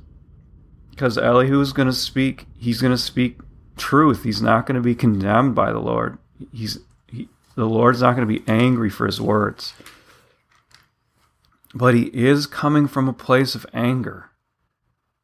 because 0.91 1.17
Elihu 1.17 1.59
is 1.61 1.73
going 1.73 1.87
to 1.87 1.93
speak. 1.93 2.45
He's 2.57 2.81
going 2.81 2.91
to 2.91 2.97
speak 2.97 3.39
truth. 3.77 4.23
He's 4.23 4.41
not 4.41 4.65
going 4.65 4.75
to 4.75 4.81
be 4.81 4.95
condemned 4.95 5.55
by 5.55 5.71
the 5.71 5.79
Lord. 5.79 6.17
He's 6.51 6.79
he, 7.07 7.29
the 7.55 7.65
Lord's 7.65 8.01
not 8.01 8.15
going 8.15 8.27
to 8.27 8.39
be 8.39 8.43
angry 8.47 8.89
for 8.89 9.05
his 9.05 9.21
words. 9.21 9.73
But 11.73 11.95
he 11.95 12.03
is 12.13 12.45
coming 12.45 12.87
from 12.87 13.07
a 13.07 13.13
place 13.13 13.55
of 13.55 13.65
anger. 13.73 14.29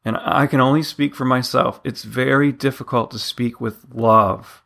And 0.04 0.16
I 0.20 0.46
can 0.46 0.60
only 0.60 0.82
speak 0.82 1.14
for 1.14 1.24
myself. 1.24 1.80
It's 1.84 2.04
very 2.04 2.52
difficult 2.52 3.10
to 3.10 3.18
speak 3.18 3.60
with 3.60 3.84
love. 3.92 4.62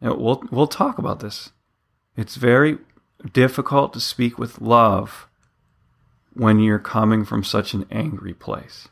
We'll 0.00 0.42
we'll 0.50 0.66
talk 0.66 0.98
about 0.98 1.20
this. 1.20 1.50
It's 2.16 2.36
very 2.36 2.78
difficult 3.32 3.92
to 3.94 4.00
speak 4.00 4.38
with 4.38 4.60
love 4.60 5.28
when 6.34 6.60
you're 6.60 6.78
coming 6.78 7.24
from 7.24 7.42
such 7.42 7.72
an 7.74 7.86
angry 7.90 8.34
place. 8.34 8.88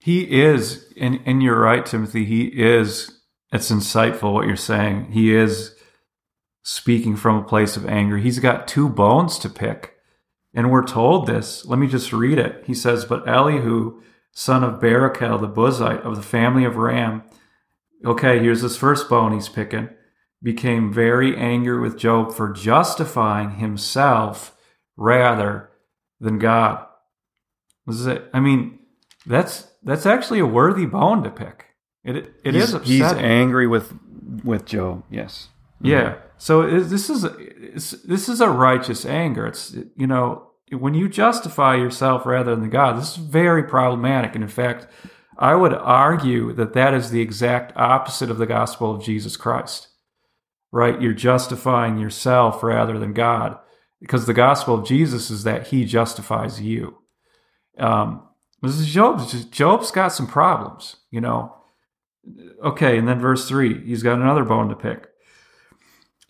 He 0.00 0.40
is, 0.40 0.92
and, 1.00 1.20
and 1.24 1.42
you're 1.42 1.60
right, 1.60 1.84
Timothy. 1.84 2.24
He 2.24 2.44
is, 2.46 3.20
it's 3.52 3.70
insightful 3.70 4.32
what 4.32 4.46
you're 4.46 4.56
saying. 4.56 5.12
He 5.12 5.34
is 5.34 5.74
speaking 6.62 7.16
from 7.16 7.36
a 7.36 7.44
place 7.44 7.76
of 7.76 7.86
anger. 7.86 8.18
He's 8.18 8.38
got 8.38 8.68
two 8.68 8.88
bones 8.88 9.38
to 9.40 9.48
pick. 9.48 9.94
And 10.54 10.70
we're 10.70 10.86
told 10.86 11.26
this. 11.26 11.64
Let 11.66 11.78
me 11.78 11.86
just 11.86 12.12
read 12.12 12.38
it. 12.38 12.64
He 12.66 12.74
says, 12.74 13.04
But 13.04 13.28
Elihu, 13.28 14.02
son 14.38 14.62
of 14.62 14.80
Barachel, 14.80 15.40
the 15.40 15.48
Buzite 15.48 16.02
of 16.02 16.14
the 16.14 16.22
family 16.22 16.64
of 16.64 16.76
Ram, 16.76 17.24
okay, 18.04 18.38
here's 18.38 18.60
his 18.60 18.76
first 18.76 19.08
bone 19.08 19.32
he's 19.32 19.48
picking, 19.48 19.88
became 20.40 20.92
very 20.92 21.36
angry 21.36 21.80
with 21.80 21.98
Job 21.98 22.32
for 22.32 22.52
justifying 22.52 23.56
himself 23.56 24.56
rather 24.96 25.70
than 26.20 26.38
God. 26.38 26.86
This 27.84 27.96
is 27.96 28.06
it. 28.06 28.30
I 28.32 28.38
mean, 28.38 28.78
that's 29.26 29.66
that's 29.82 30.06
actually 30.06 30.38
a 30.38 30.46
worthy 30.46 30.86
bone 30.86 31.24
to 31.24 31.30
pick. 31.30 31.64
It 32.04 32.32
it 32.44 32.54
he's, 32.54 32.62
is 32.62 32.74
upsetting. 32.74 32.92
He's 32.92 33.12
angry 33.12 33.66
with 33.66 33.92
with 34.44 34.66
Job. 34.66 35.02
Yes. 35.10 35.48
Yeah. 35.80 36.14
So 36.36 36.62
it, 36.62 36.82
this 36.84 37.10
is 37.10 37.22
this 38.04 38.28
is 38.28 38.40
a 38.40 38.48
righteous 38.48 39.04
anger. 39.04 39.48
It's 39.48 39.76
you 39.96 40.06
know 40.06 40.47
when 40.70 40.94
you 40.94 41.08
justify 41.08 41.76
yourself 41.76 42.26
rather 42.26 42.56
than 42.56 42.70
God, 42.70 42.98
this 42.98 43.12
is 43.12 43.16
very 43.16 43.62
problematic. 43.62 44.34
And 44.34 44.44
in 44.44 44.50
fact, 44.50 44.86
I 45.38 45.54
would 45.54 45.74
argue 45.74 46.52
that 46.54 46.72
that 46.74 46.94
is 46.94 47.10
the 47.10 47.20
exact 47.20 47.76
opposite 47.76 48.30
of 48.30 48.38
the 48.38 48.46
gospel 48.46 48.94
of 48.94 49.02
Jesus 49.02 49.36
Christ. 49.36 49.88
Right? 50.70 51.00
You're 51.00 51.14
justifying 51.14 51.96
yourself 51.96 52.62
rather 52.62 52.98
than 52.98 53.14
God, 53.14 53.58
because 54.00 54.26
the 54.26 54.34
gospel 54.34 54.74
of 54.74 54.86
Jesus 54.86 55.30
is 55.30 55.44
that 55.44 55.68
He 55.68 55.86
justifies 55.86 56.60
you. 56.60 56.98
Um, 57.78 58.28
this 58.60 58.78
is 58.78 58.86
Job's. 58.86 59.44
Job's 59.46 59.90
got 59.90 60.08
some 60.08 60.26
problems, 60.26 60.96
you 61.10 61.22
know. 61.22 61.54
Okay, 62.62 62.98
and 62.98 63.08
then 63.08 63.18
verse 63.18 63.48
three, 63.48 63.82
he's 63.86 64.02
got 64.02 64.20
another 64.20 64.44
bone 64.44 64.68
to 64.68 64.76
pick. 64.76 65.08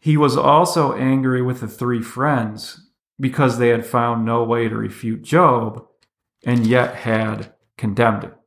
He 0.01 0.17
was 0.17 0.37
also 0.37 0.95
angry 0.95 1.43
with 1.43 1.61
the 1.61 1.67
three 1.67 2.03
friends 2.03 2.88
because 3.21 3.59
they 3.59 3.69
had 3.69 3.85
found 3.87 4.25
no 4.25 4.45
way 4.45 4.69
to 4.69 4.77
refute 4.77 5.23
Job 5.23 5.85
and 6.45 6.67
yet 6.67 6.95
had 6.95 7.53
condemned 7.77 8.25
him. 8.25 8.33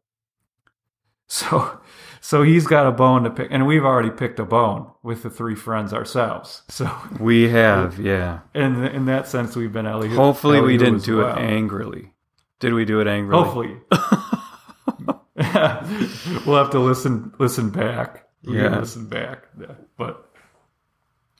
So, 1.33 1.79
so 2.19 2.43
he's 2.43 2.67
got 2.67 2.87
a 2.87 2.91
bone 2.91 3.23
to 3.23 3.29
pick, 3.29 3.47
and 3.51 3.65
we've 3.65 3.85
already 3.85 4.09
picked 4.09 4.37
a 4.37 4.43
bone 4.43 4.91
with 5.01 5.23
the 5.23 5.29
three 5.29 5.55
friends 5.55 5.93
ourselves. 5.93 6.63
So 6.69 6.91
we 7.21 7.47
have, 7.47 7.97
yeah. 7.99 8.39
In 8.53 8.83
in 8.83 9.05
that 9.05 9.29
sense, 9.29 9.55
we've 9.55 9.71
been 9.71 9.85
Elihu. 9.85 10.13
Hopefully, 10.15 10.57
Elihu 10.57 10.67
we 10.73 10.77
didn't 10.77 11.05
do 11.05 11.17
well. 11.19 11.37
it 11.37 11.41
angrily. 11.41 12.11
Did 12.59 12.73
we 12.73 12.83
do 12.83 12.99
it 12.99 13.07
angrily? 13.07 13.43
Hopefully, 13.43 13.77
we'll 16.45 16.57
have 16.57 16.71
to 16.71 16.79
listen 16.79 17.33
listen 17.39 17.69
back. 17.69 18.27
We 18.43 18.57
Yeah. 18.61 18.79
listen 18.79 19.07
back, 19.07 19.45
Yeah. 19.59 19.75
but 19.97 20.30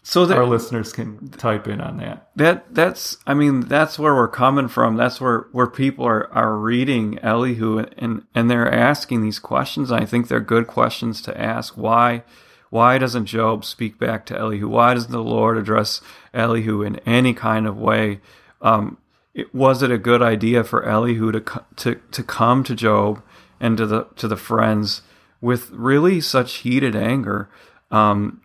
So 0.04 0.26
that, 0.26 0.38
our 0.38 0.48
listeners 0.48 0.94
can 0.94 1.30
type 1.30 1.68
in 1.68 1.80
on 1.80 1.98
that. 1.98 2.30
that 2.36 2.74
that's 2.74 3.18
I 3.28 3.36
mean 3.36 3.62
that's 3.62 4.00
where 4.00 4.16
we're 4.16 4.28
coming 4.28 4.68
from. 4.68 4.96
That's 4.96 5.22
where 5.22 5.46
where 5.52 5.68
people 5.68 6.06
are 6.06 6.32
are 6.34 6.58
reading 6.58 7.20
Elihu 7.20 7.86
and 7.98 8.26
and 8.34 8.50
they're 8.50 8.72
asking 8.72 9.22
these 9.22 9.38
questions. 9.38 9.92
I 9.92 10.06
think 10.06 10.28
they're 10.28 10.40
good 10.40 10.66
questions 10.66 11.22
to 11.24 11.40
ask. 11.40 11.78
Why 11.78 12.24
why 12.72 12.98
doesn't 12.98 13.28
Job 13.28 13.64
speak 13.64 14.00
back 14.00 14.26
to 14.28 14.38
Elihu? 14.38 14.68
Why 14.68 14.96
doesn't 14.96 15.12
the 15.12 15.20
Lord 15.20 15.58
address 15.58 16.02
Elihu 16.34 16.82
in 16.82 16.96
any 17.00 17.36
kind 17.36 17.68
of 17.68 17.78
way? 17.78 18.22
Um, 18.62 18.98
it, 19.36 19.54
was 19.54 19.84
it 19.84 19.92
a 19.92 19.98
good 20.00 20.24
idea 20.24 20.64
for 20.64 20.84
Elihu 20.84 21.32
to 21.32 21.64
to 21.76 21.96
to 21.96 22.24
come 22.24 22.64
to 22.64 22.74
Job 22.74 23.22
and 23.60 23.78
to 23.78 23.86
the 23.86 24.08
to 24.16 24.28
the 24.28 24.36
friends 24.36 25.04
with 25.42 25.70
really 25.70 26.20
such 26.22 26.54
heated 26.56 26.96
anger? 26.96 27.50
Um, 27.92 28.42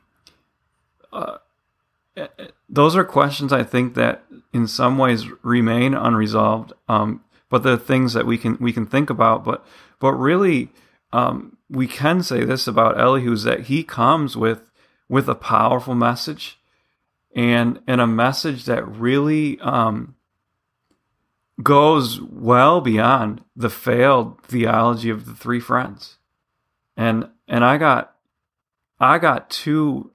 those 2.68 2.96
are 2.96 3.04
questions 3.04 3.52
I 3.52 3.62
think 3.62 3.94
that 3.94 4.24
in 4.52 4.66
some 4.66 4.98
ways 4.98 5.26
remain 5.42 5.94
unresolved. 5.94 6.72
Um, 6.88 7.22
but 7.48 7.62
they're 7.62 7.76
things 7.76 8.12
that 8.14 8.26
we 8.26 8.38
can 8.38 8.56
we 8.60 8.72
can 8.72 8.86
think 8.86 9.10
about. 9.10 9.44
But 9.44 9.64
but 9.98 10.12
really, 10.12 10.70
um, 11.12 11.56
we 11.68 11.86
can 11.86 12.22
say 12.22 12.44
this 12.44 12.66
about 12.66 12.98
Elihu 12.98 13.32
is 13.32 13.44
that 13.44 13.64
he 13.64 13.82
comes 13.82 14.36
with 14.36 14.70
with 15.08 15.28
a 15.28 15.34
powerful 15.34 15.94
message, 15.94 16.58
and 17.34 17.80
and 17.86 18.00
a 18.00 18.06
message 18.06 18.64
that 18.64 18.86
really 18.86 19.60
um, 19.60 20.16
goes 21.62 22.20
well 22.20 22.80
beyond 22.80 23.44
the 23.54 23.70
failed 23.70 24.42
theology 24.42 25.10
of 25.10 25.26
the 25.26 25.34
three 25.34 25.60
friends. 25.60 26.18
And 26.96 27.28
and 27.46 27.64
I 27.64 27.78
got 27.78 28.14
I 28.98 29.18
got 29.18 29.50
two 29.50 30.10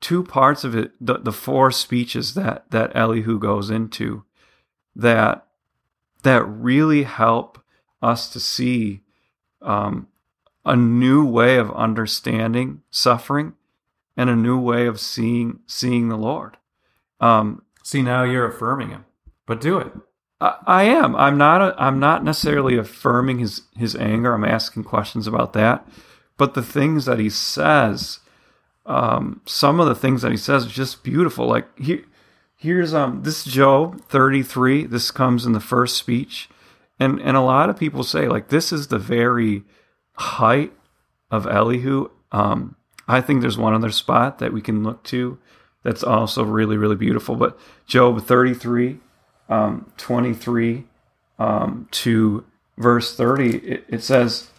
two 0.00 0.22
parts 0.22 0.64
of 0.64 0.74
it, 0.74 0.92
the, 1.00 1.18
the 1.18 1.32
four 1.32 1.70
speeches 1.70 2.34
that 2.34 2.70
that 2.70 2.94
Elihu 2.94 3.38
goes 3.38 3.70
into, 3.70 4.24
that 4.94 5.46
that 6.22 6.42
really 6.44 7.04
help 7.04 7.62
us 8.02 8.28
to 8.30 8.40
see 8.40 9.02
um, 9.62 10.08
a 10.64 10.76
new 10.76 11.24
way 11.24 11.56
of 11.56 11.70
understanding 11.72 12.82
suffering 12.90 13.54
and 14.16 14.28
a 14.28 14.36
new 14.36 14.58
way 14.58 14.86
of 14.86 15.00
seeing 15.00 15.60
seeing 15.66 16.08
the 16.08 16.16
Lord. 16.16 16.56
Um, 17.20 17.62
See, 17.82 18.02
now 18.02 18.22
you're 18.22 18.46
affirming 18.46 18.90
him, 18.90 19.06
but 19.46 19.62
do 19.62 19.78
it. 19.78 19.90
I, 20.42 20.56
I 20.66 20.82
am. 20.82 21.16
I'm 21.16 21.38
not. 21.38 21.74
I'm 21.80 21.98
not 21.98 22.22
necessarily 22.22 22.76
affirming 22.76 23.38
his 23.38 23.62
his 23.76 23.96
anger. 23.96 24.34
I'm 24.34 24.44
asking 24.44 24.84
questions 24.84 25.26
about 25.26 25.54
that. 25.54 25.88
But 26.36 26.52
the 26.52 26.62
things 26.62 27.06
that 27.06 27.18
he 27.18 27.30
says, 27.30 28.20
um, 28.88 29.42
some 29.44 29.80
of 29.80 29.86
the 29.86 29.94
things 29.94 30.22
that 30.22 30.30
he 30.30 30.38
says 30.38 30.64
is 30.64 30.72
just 30.72 31.04
beautiful. 31.04 31.46
Like 31.46 31.78
here, 31.78 32.04
here's 32.56 32.94
um 32.94 33.22
this 33.22 33.44
Job 33.44 34.00
33. 34.06 34.86
This 34.86 35.10
comes 35.10 35.44
in 35.44 35.52
the 35.52 35.60
first 35.60 35.96
speech, 35.96 36.48
and 36.98 37.20
and 37.20 37.36
a 37.36 37.42
lot 37.42 37.68
of 37.68 37.78
people 37.78 38.02
say 38.02 38.26
like 38.26 38.48
this 38.48 38.72
is 38.72 38.88
the 38.88 38.98
very 38.98 39.62
height 40.14 40.72
of 41.30 41.46
Elihu. 41.46 42.10
Um, 42.32 42.76
I 43.06 43.20
think 43.20 43.42
there's 43.42 43.58
one 43.58 43.74
other 43.74 43.90
spot 43.90 44.38
that 44.38 44.52
we 44.52 44.62
can 44.62 44.82
look 44.82 45.04
to 45.04 45.38
that's 45.82 46.02
also 46.02 46.42
really 46.42 46.78
really 46.78 46.96
beautiful. 46.96 47.36
But 47.36 47.58
Job 47.86 48.22
33, 48.24 48.98
um, 49.50 49.92
23 49.98 50.84
um, 51.38 51.88
to 51.90 52.44
verse 52.78 53.14
30, 53.14 53.56
it, 53.58 53.84
it 53.88 54.02
says. 54.02 54.50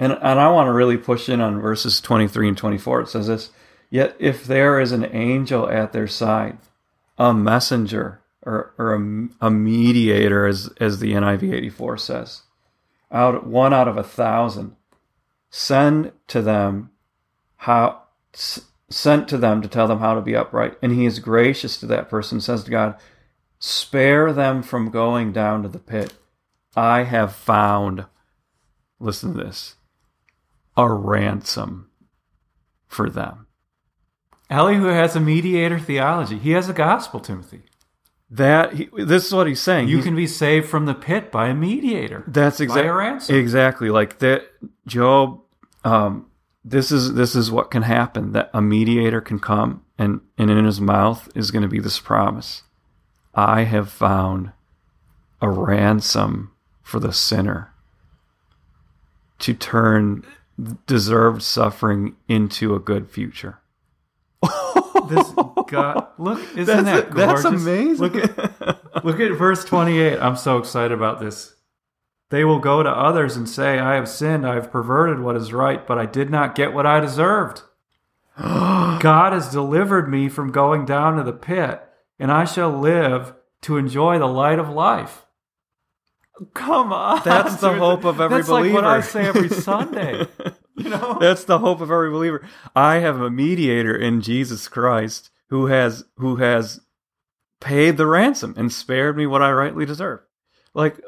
And, 0.00 0.12
and 0.14 0.40
I 0.40 0.48
want 0.50 0.66
to 0.66 0.72
really 0.72 0.96
push 0.96 1.28
in 1.28 1.42
on 1.42 1.60
verses 1.60 2.00
23 2.00 2.48
and 2.48 2.58
24. 2.58 3.02
It 3.02 3.08
says 3.08 3.26
this 3.26 3.50
Yet 3.90 4.16
if 4.18 4.44
there 4.44 4.80
is 4.80 4.92
an 4.92 5.04
angel 5.04 5.68
at 5.68 5.92
their 5.92 6.08
side, 6.08 6.58
a 7.18 7.34
messenger 7.34 8.20
or, 8.42 8.72
or 8.78 8.94
a, 8.94 9.46
a 9.46 9.50
mediator, 9.50 10.46
as, 10.46 10.72
as 10.80 10.98
the 10.98 11.12
NIV 11.12 11.54
84 11.54 11.98
says, 11.98 12.42
out 13.12 13.46
one 13.46 13.74
out 13.74 13.88
of 13.88 13.98
a 13.98 14.02
thousand, 14.02 14.74
send 15.50 16.12
to 16.28 16.40
them 16.40 16.90
how 17.56 18.04
sent 18.88 19.28
to 19.28 19.36
them 19.36 19.60
to 19.60 19.68
tell 19.68 19.86
them 19.86 19.98
how 19.98 20.14
to 20.14 20.20
be 20.22 20.34
upright. 20.34 20.78
And 20.80 20.92
he 20.92 21.04
is 21.04 21.18
gracious 21.18 21.76
to 21.78 21.86
that 21.86 22.08
person, 22.08 22.40
says 22.40 22.64
to 22.64 22.70
God, 22.70 22.96
spare 23.58 24.32
them 24.32 24.62
from 24.62 24.90
going 24.90 25.32
down 25.32 25.62
to 25.62 25.68
the 25.68 25.78
pit. 25.78 26.14
I 26.74 27.02
have 27.02 27.34
found, 27.34 28.06
listen 28.98 29.34
to 29.34 29.44
this, 29.44 29.76
a 30.80 30.92
ransom 30.92 31.90
for 32.88 33.08
them. 33.10 33.46
Elihu 34.48 34.86
has 34.86 35.14
a 35.14 35.20
mediator 35.20 35.78
theology. 35.78 36.38
He 36.38 36.50
has 36.52 36.68
a 36.68 36.72
gospel, 36.72 37.20
Timothy. 37.20 37.62
That 38.32 38.74
he, 38.74 38.88
this 38.96 39.26
is 39.26 39.32
what 39.34 39.46
he's 39.46 39.60
saying. 39.60 39.88
You 39.88 39.96
He's- 39.96 40.04
can 40.06 40.14
be 40.16 40.26
saved 40.26 40.68
from 40.68 40.86
the 40.86 40.94
pit 40.94 41.32
by 41.32 41.48
a 41.48 41.54
mediator. 41.54 42.24
That's 42.28 42.60
exactly 42.60 42.88
ransom. 42.90 43.34
exactly 43.36 43.90
like 43.90 44.18
that. 44.20 44.44
Job, 44.86 45.40
um, 45.84 46.26
this 46.64 46.92
is 46.92 47.14
this 47.14 47.34
is 47.34 47.50
what 47.50 47.70
can 47.72 47.82
happen. 47.82 48.32
That 48.32 48.50
a 48.54 48.62
mediator 48.62 49.20
can 49.20 49.40
come, 49.40 49.82
and 49.98 50.20
and 50.38 50.48
in 50.50 50.64
his 50.64 50.80
mouth 50.80 51.28
is 51.34 51.50
going 51.50 51.62
to 51.62 51.68
be 51.68 51.80
this 51.80 51.98
promise: 51.98 52.62
I 53.34 53.62
have 53.64 53.90
found 53.90 54.52
a 55.42 55.48
ransom 55.50 56.52
for 56.82 57.00
the 57.00 57.12
sinner 57.12 57.72
to 59.40 59.54
turn 59.54 60.24
deserved 60.86 61.42
suffering 61.42 62.16
into 62.28 62.74
a 62.74 62.80
good 62.80 63.10
future. 63.10 63.58
this 65.08 65.32
God, 65.68 66.08
look, 66.18 66.40
isn't 66.56 66.84
that 66.84 67.10
gorgeous? 67.10 68.00
Look 68.00 68.16
at, 68.16 69.04
look 69.04 69.20
at 69.20 69.32
verse 69.38 69.64
28. 69.64 70.18
I'm 70.18 70.36
so 70.36 70.58
excited 70.58 70.92
about 70.92 71.20
this. 71.20 71.54
They 72.30 72.44
will 72.44 72.60
go 72.60 72.82
to 72.82 72.90
others 72.90 73.36
and 73.36 73.48
say, 73.48 73.78
I 73.78 73.94
have 73.94 74.08
sinned, 74.08 74.46
I 74.46 74.54
have 74.54 74.70
perverted 74.70 75.20
what 75.20 75.36
is 75.36 75.52
right, 75.52 75.84
but 75.86 75.98
I 75.98 76.06
did 76.06 76.30
not 76.30 76.54
get 76.54 76.72
what 76.72 76.86
I 76.86 77.00
deserved. 77.00 77.62
God 78.38 79.32
has 79.32 79.50
delivered 79.50 80.08
me 80.08 80.28
from 80.28 80.52
going 80.52 80.84
down 80.84 81.16
to 81.16 81.24
the 81.24 81.32
pit, 81.32 81.82
and 82.18 82.30
I 82.30 82.44
shall 82.44 82.70
live 82.70 83.34
to 83.62 83.76
enjoy 83.76 84.18
the 84.18 84.26
light 84.26 84.58
of 84.58 84.68
life. 84.68 85.26
Come 86.54 86.92
on. 86.92 87.22
That's 87.24 87.56
the 87.56 87.70
dude. 87.70 87.78
hope 87.78 88.04
of 88.04 88.20
every 88.20 88.42
believer. 88.42 88.42
That's 88.42 88.48
like 88.48 88.72
what 88.72 88.84
I 88.84 89.00
say 89.00 89.26
every 89.26 89.48
Sunday. 89.62 90.26
You 90.76 90.88
know? 90.88 91.18
That's 91.20 91.44
the 91.44 91.58
hope 91.58 91.80
of 91.80 91.90
every 91.90 92.10
believer. 92.10 92.46
I 92.74 92.96
have 92.96 93.20
a 93.20 93.30
mediator 93.30 93.94
in 93.94 94.20
Jesus 94.22 94.68
Christ 94.68 95.30
who 95.48 95.66
has 95.66 96.04
who 96.16 96.36
has 96.36 96.80
paid 97.60 97.96
the 97.96 98.06
ransom 98.06 98.54
and 98.56 98.72
spared 98.72 99.16
me 99.16 99.26
what 99.26 99.42
I 99.42 99.52
rightly 99.52 99.84
deserve. 99.84 100.20
Like, 100.72 101.00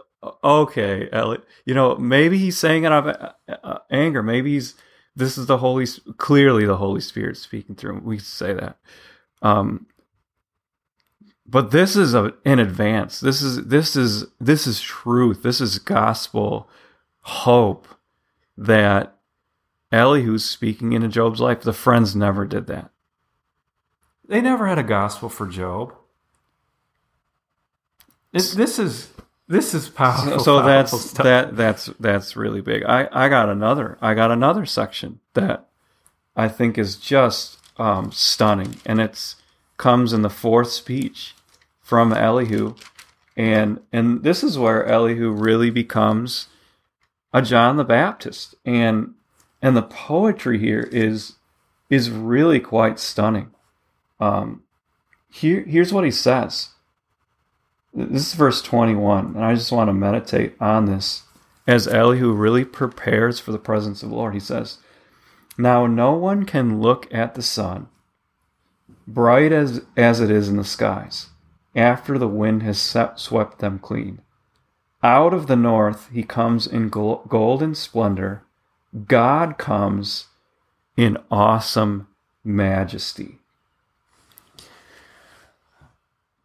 okay, 0.45 1.09
Elihu, 1.11 1.43
you 1.65 1.75
know, 1.75 1.97
maybe 1.97 2.39
he's 2.39 2.59
saying 2.59 2.85
it 2.85 2.93
out 2.93 3.09
of 3.09 3.35
uh, 3.63 3.79
anger. 3.91 4.23
Maybe 4.23 4.55
he's 4.55 4.75
this 5.17 5.39
is 5.39 5.47
the 5.47 5.59
Holy 5.59 5.87
clearly 6.19 6.67
the 6.67 6.77
Holy 6.77 7.01
Spirit 7.01 7.37
speaking 7.37 7.75
through 7.75 7.97
him. 7.97 8.05
We 8.05 8.19
say 8.19 8.53
that. 8.53 8.77
Um, 9.41 9.87
but 11.47 11.71
this 11.71 11.97
is 11.97 12.15
a, 12.15 12.35
in 12.45 12.59
advance. 12.59 13.21
This 13.21 13.43
is 13.43 13.65
this 13.67 13.97
is 13.97 14.27
this 14.41 14.67
is 14.67 14.81
truth. 14.81 15.43
This 15.43 15.61
is 15.61 15.79
gospel 15.79 16.69
hope 17.21 17.87
that 18.57 19.17
Elihu's 19.91 20.45
speaking 20.45 20.93
into 20.93 21.09
Job's 21.09 21.41
life. 21.41 21.63
The 21.63 21.73
friends 21.73 22.15
never 22.17 22.45
did 22.45 22.67
that. 22.69 22.91
They 24.27 24.41
never 24.41 24.67
had 24.67 24.79
a 24.79 24.85
gospel 24.85 25.29
for 25.29 25.47
Job. 25.47 25.95
It, 28.33 28.55
this 28.57 28.79
is 28.79 29.13
this 29.49 29.75
is 29.75 29.89
powerful. 29.89 30.39
so 30.39 30.61
powerful 30.61 30.99
that's 30.99 31.11
stuff. 31.11 31.25
that 31.25 31.57
that's 31.57 31.87
that's 32.01 32.37
really 32.37 32.61
big. 32.61 32.85
I 32.85 33.09
I 33.13 33.29
got 33.29 33.49
another 33.49 33.99
I 34.01 34.15
got 34.15 34.31
another 34.31 34.65
section 34.65 35.21
that 35.35 35.69
I 36.35 36.49
think 36.49 36.79
is 36.79 36.97
just 36.97 37.59
um, 37.77 38.13
stunning, 38.13 38.77
and 38.87 39.01
it's 39.01 39.37
comes 39.83 40.13
in 40.13 40.23
the 40.23 40.31
fourth 40.31 40.71
speech 40.71 41.35
from 41.81 42.13
Elihu, 42.13 42.77
and 43.37 43.81
and 43.93 44.23
this 44.23 44.45
is 44.45 44.57
where 44.57 44.87
Elihu 44.87 45.33
really 45.33 45.71
becomes 45.71 46.47
a 47.35 47.43
John 47.43 47.77
the 47.77 47.85
Baptist, 47.85 48.55
and 48.65 49.15
and 49.61 49.77
the 49.77 49.83
poetry 49.83 50.61
here 50.61 50.89
is 50.93 51.35
is 51.91 52.11
really 52.11 52.61
quite 52.61 53.01
stunning. 53.01 53.51
Um, 54.21 54.63
here 55.29 55.65
here's 55.67 55.93
what 55.93 56.05
he 56.05 56.13
says. 56.13 56.69
This 57.93 58.29
is 58.29 58.35
verse 58.35 58.63
21, 58.63 59.35
and 59.35 59.45
I 59.45 59.55
just 59.55 59.73
want 59.73 59.89
to 59.89 59.93
meditate 59.93 60.55
on 60.61 60.87
this 60.87 61.25
as 61.67 61.89
Elihu 61.89 62.33
really 62.33 62.65
prepares 62.65 63.41
for 63.41 63.51
the 63.51 63.59
presence 63.59 64.05
of 64.05 64.11
the 64.11 64.15
Lord. 64.15 64.33
He 64.33 64.41
says, 64.41 64.79
Now 65.59 65.87
no 65.87 66.13
one 66.13 66.47
can 66.47 66.81
look 66.81 67.13
at 67.13 67.35
the 67.35 67.43
sun, 67.43 67.89
bright 69.07 69.53
as, 69.53 69.83
as 69.97 70.21
it 70.21 70.31
is 70.31 70.49
in 70.49 70.57
the 70.57 70.65
skies, 70.65 71.29
after 71.75 72.19
the 72.19 72.29
wind 72.29 72.63
has 72.63 72.81
swept 73.17 73.59
them 73.59 73.79
clean. 73.79 74.21
Out 75.03 75.35
of 75.35 75.47
the 75.47 75.57
north 75.57 76.09
he 76.13 76.23
comes 76.23 76.67
in 76.67 76.89
gol- 76.89 77.25
golden 77.29 77.75
splendor. 77.75 78.45
God 79.07 79.59
comes 79.59 80.27
in 80.97 81.19
awesome 81.31 82.09
majesty. 82.45 83.39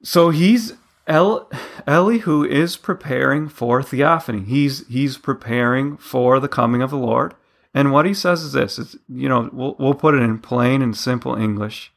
So 0.02 0.30
he's 0.30 0.74
El, 1.08 1.50
Elihu 1.86 2.44
is 2.44 2.76
preparing 2.76 3.48
for 3.48 3.82
theophany. 3.82 4.44
He's 4.44 4.88
he's 4.88 5.18
preparing 5.18 5.98
for 5.98 6.40
the 6.40 6.50
coming 6.50 6.82
of 6.82 6.90
the 6.90 6.98
Lord. 6.98 7.34
And 7.74 7.92
what 7.92 8.06
he 8.06 8.14
says 8.14 8.42
is 8.42 8.54
this: 8.54 8.80
it's 8.80 8.96
you 9.08 9.30
know 9.30 9.50
we'll 9.54 9.76
we'll 9.80 9.94
put 9.94 10.16
it 10.16 10.22
in 10.22 10.40
plain 10.40 10.82
and 10.82 10.96
simple 10.96 11.36
English. 11.36 11.94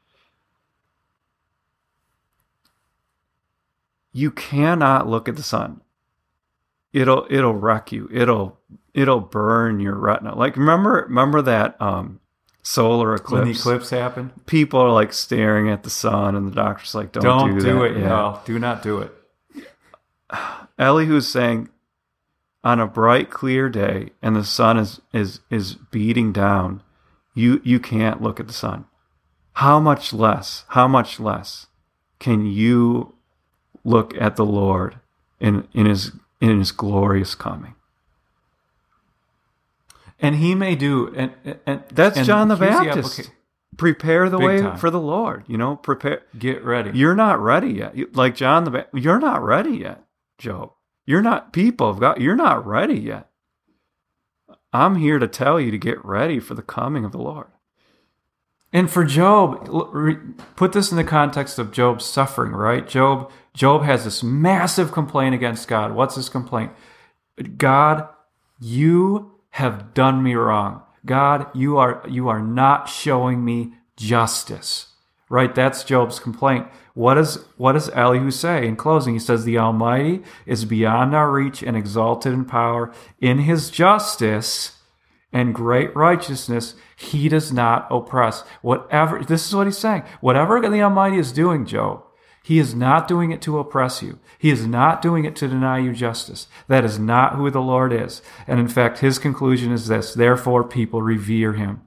You 4.13 4.31
cannot 4.31 5.09
look 5.09 5.29
at 5.29 5.37
the 5.37 5.43
sun. 5.43 5.81
It'll 6.93 7.27
it'll 7.31 7.55
wreck 7.55 7.93
you. 7.93 8.09
It'll 8.13 8.59
it'll 8.95 9.21
burn 9.21 9.81
your 9.81 9.95
retina. 9.95 10.37
Like 10.37 10.57
remember 10.57 11.05
remember 11.09 11.43
that 11.43 11.81
um 11.81 12.21
solar 12.63 13.15
eclipse. 13.15 13.33
when 13.33 13.45
the 13.45 13.51
eclipse 13.59 13.91
happened. 13.91 14.47
People 14.47 14.81
are 14.81 14.93
like 14.93 15.13
staring 15.13 15.71
at 15.71 15.83
the 15.83 15.91
sun, 15.91 16.35
and 16.35 16.51
the 16.51 16.55
doctor's 16.55 16.95
like, 16.95 17.13
"Don't, 17.13 17.23
Don't, 17.23 17.55
do, 17.55 17.61
do, 17.61 17.79
that." 17.79 17.85
it. 17.85 17.97
Yeah. 17.99 18.09
No, 18.09 18.41
do 18.45 18.59
not 18.59 18.83
do 18.83 18.99
it. 18.99 19.13
Elihu's 20.79 21.29
saying, 21.29 21.69
on 22.63 22.81
a 22.81 22.87
bright, 22.87 23.31
clear 23.31 23.69
day, 23.69 24.11
and 24.23 24.37
the 24.37 24.45
sun 24.45 24.77
is 24.77 25.01
is 25.13 25.41
is 25.51 25.75
beating 25.75 26.33
down, 26.33 26.83
you 27.35 27.61
you 27.65 27.81
can't 27.81 28.23
look 28.23 28.41
at 28.41 28.47
the 28.47 28.53
sun. 28.53 28.87
How 29.55 29.81
much 29.81 30.13
less? 30.13 30.65
How 30.69 30.87
much 30.87 31.19
less 31.21 31.67
can 32.19 32.47
you 32.47 33.15
look 33.91 34.15
at 34.21 34.37
the 34.37 34.45
Lord 34.47 34.99
in 35.41 35.67
in 35.73 35.87
his 35.87 36.13
in 36.41 36.59
his 36.59 36.73
glorious 36.73 37.35
coming? 37.35 37.75
And 40.19 40.37
he 40.37 40.55
may 40.55 40.75
do. 40.77 41.13
And, 41.15 41.33
and 41.67 41.83
That's 41.93 42.19
and 42.19 42.27
John 42.27 42.49
the 42.49 42.57
Baptist. 42.57 43.19
applica- 43.21 43.31
Prepare 43.77 44.29
the 44.29 44.37
Big 44.37 44.47
way 44.47 44.59
time. 44.61 44.77
for 44.79 44.91
the 44.91 45.01
Lord. 45.01 45.45
You 45.47 45.57
know, 45.57 45.77
prepare. 45.77 46.23
Get 46.39 46.63
ready. 46.65 46.91
You're 46.99 47.15
not 47.15 47.41
ready 47.41 47.69
yet. 47.69 48.15
Like 48.15 48.35
John 48.35 48.65
the 48.65 48.71
Baptist, 48.71 49.03
you're 49.03 49.21
not 49.21 49.43
ready 49.43 49.71
yet, 49.79 50.05
Job. 50.39 50.73
You're 51.07 51.23
not 51.23 51.53
people 51.55 51.89
of 51.89 51.99
God. 51.99 52.21
You're 52.21 52.37
not 52.37 52.67
ready 52.67 52.99
yet. 52.99 53.31
I'm 54.73 54.97
here 54.97 55.19
to 55.19 55.27
tell 55.27 55.59
you 55.59 55.71
to 55.71 55.79
get 55.79 56.05
ready 56.05 56.39
for 56.41 56.55
the 56.55 56.63
coming 56.63 57.05
of 57.07 57.13
the 57.13 57.19
Lord. 57.19 57.47
And 58.73 58.91
for 58.91 59.05
Job, 59.05 59.67
put 60.57 60.73
this 60.73 60.91
in 60.91 60.97
the 60.99 61.05
context 61.05 61.59
of 61.59 61.73
Job's 61.73 62.05
suffering, 62.05 62.53
right? 62.53 62.87
Job 62.87 63.33
Job 63.55 63.83
has 63.83 64.05
this 64.05 64.23
massive 64.23 64.93
complaint 64.93 65.35
against 65.35 65.69
God. 65.69 65.93
What's 65.93 66.15
his 66.15 66.29
complaint? 66.29 66.73
God, 67.57 68.09
you 68.61 69.33
have 69.51 69.95
done 69.95 70.23
me 70.23 70.35
wrong. 70.35 70.83
God, 71.05 71.47
you 71.55 71.79
are 71.79 72.03
you 72.09 72.29
are 72.29 72.43
not 72.43 72.89
showing 72.89 73.45
me 73.45 73.73
justice. 73.97 74.87
Right? 75.29 75.55
That's 75.55 75.85
Job's 75.85 76.19
complaint. 76.19 76.67
What 76.95 77.15
does 77.15 77.45
what 77.57 77.73
does 77.73 77.89
Elihu 77.91 78.31
say 78.31 78.67
in 78.67 78.77
closing? 78.77 79.15
He 79.15 79.21
says, 79.21 79.45
The 79.45 79.59
Almighty 79.59 80.23
is 80.45 80.65
beyond 80.65 81.15
our 81.15 81.31
reach 81.31 81.63
and 81.63 81.77
exalted 81.77 82.33
in 82.33 82.45
power. 82.45 82.93
In 83.21 83.39
his 83.39 83.71
justice, 83.71 84.77
and 85.33 85.55
great 85.55 85.95
righteousness, 85.95 86.75
he 86.97 87.29
does 87.29 87.53
not 87.53 87.87
oppress. 87.91 88.43
Whatever, 88.63 89.23
this 89.23 89.47
is 89.47 89.55
what 89.55 89.67
he's 89.67 89.79
saying. 89.79 90.03
Whatever 90.21 90.61
the 90.61 90.83
Almighty 90.83 91.19
is 91.19 91.33
doing, 91.33 91.67
Job, 91.67 92.05
he 92.43 92.59
is 92.59 92.75
not 92.75 93.07
doing 93.07 93.31
it 93.31 93.43
to 93.43 93.59
oppress 93.59 94.03
you. 94.03 94.19
He 94.39 94.51
is 94.51 94.67
not 94.67 95.03
doing 95.03 95.25
it 95.25 95.37
to 95.37 95.49
deny 95.49 95.79
you 95.79 95.93
justice. 95.93 96.49
That 96.69 96.85
is 96.85 96.99
not 96.99 97.35
who 97.35 97.51
the 97.51 97.61
Lord 97.61 97.93
is. 97.93 98.23
And 98.47 98.59
in 98.59 98.69
fact, 98.69 99.01
his 99.01 99.19
conclusion 99.19 99.73
is 99.73 99.89
this 99.89 100.15
Therefore, 100.15 100.65
people 100.65 101.03
revere 101.03 101.53
him. 101.53 101.83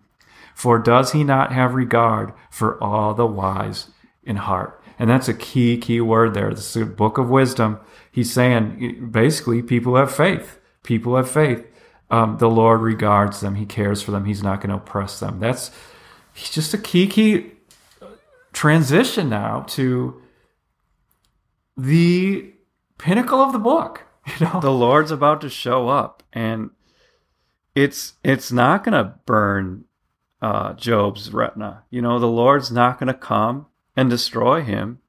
For 0.54 0.78
does 0.78 1.14
he 1.14 1.24
not 1.24 1.52
have 1.52 1.74
regard 1.74 2.34
for 2.52 2.82
all 2.82 3.14
the 3.14 3.26
wise 3.26 3.90
in 4.24 4.36
heart? 4.36 4.80
And 5.00 5.10
that's 5.10 5.28
a 5.28 5.34
key, 5.34 5.78
key 5.78 6.00
word 6.00 6.36
there. 6.36 6.52
This 6.52 6.76
is 6.76 6.84
a 6.84 6.86
book 6.86 7.18
of 7.18 7.30
wisdom. 7.30 7.80
He's 8.12 8.32
saying 8.32 9.10
basically, 9.12 9.64
people 9.64 9.96
have 9.96 10.14
faith. 10.14 10.60
People 10.84 11.16
have 11.16 11.30
faith. 11.30 11.66
Um, 12.12 12.38
the 12.38 12.50
Lord 12.50 12.82
regards 12.82 13.42
them. 13.42 13.56
He 13.56 13.66
cares 13.66 14.04
for 14.04 14.12
them. 14.12 14.26
He's 14.26 14.44
not 14.44 14.62
going 14.62 14.70
to 14.70 14.76
oppress 14.76 15.20
them. 15.20 15.40
That's 15.40 15.72
he's 16.36 16.52
just 16.52 16.76
a 16.76 16.78
key, 16.78 17.08
key 17.08 17.54
transition 18.52 19.30
now 19.30 19.62
to 19.70 20.22
the 21.78 22.54
pinnacle 22.98 23.42
of 23.42 23.54
the 23.54 23.60
book. 23.60 24.04
You 24.40 24.46
know, 24.46 24.62
The 24.62 24.72
Lord's 24.72 25.12
about 25.12 25.42
to 25.42 25.50
show 25.50 25.90
up, 25.90 26.24
and 26.32 26.70
it's 27.76 28.14
it's 28.24 28.54
not 28.54 28.86
going 28.86 28.94
to 28.94 29.16
burn 29.26 29.84
uh, 30.42 30.74
Job's 30.74 31.34
retina. 31.34 31.84
You 31.90 32.02
know, 32.02 32.20
the 32.20 32.28
Lord's 32.28 32.72
not 32.72 33.00
going 33.00 33.08
to 33.08 33.14
come 33.14 33.68
and 33.96 34.10
destroy 34.10 34.62
him 34.62 35.00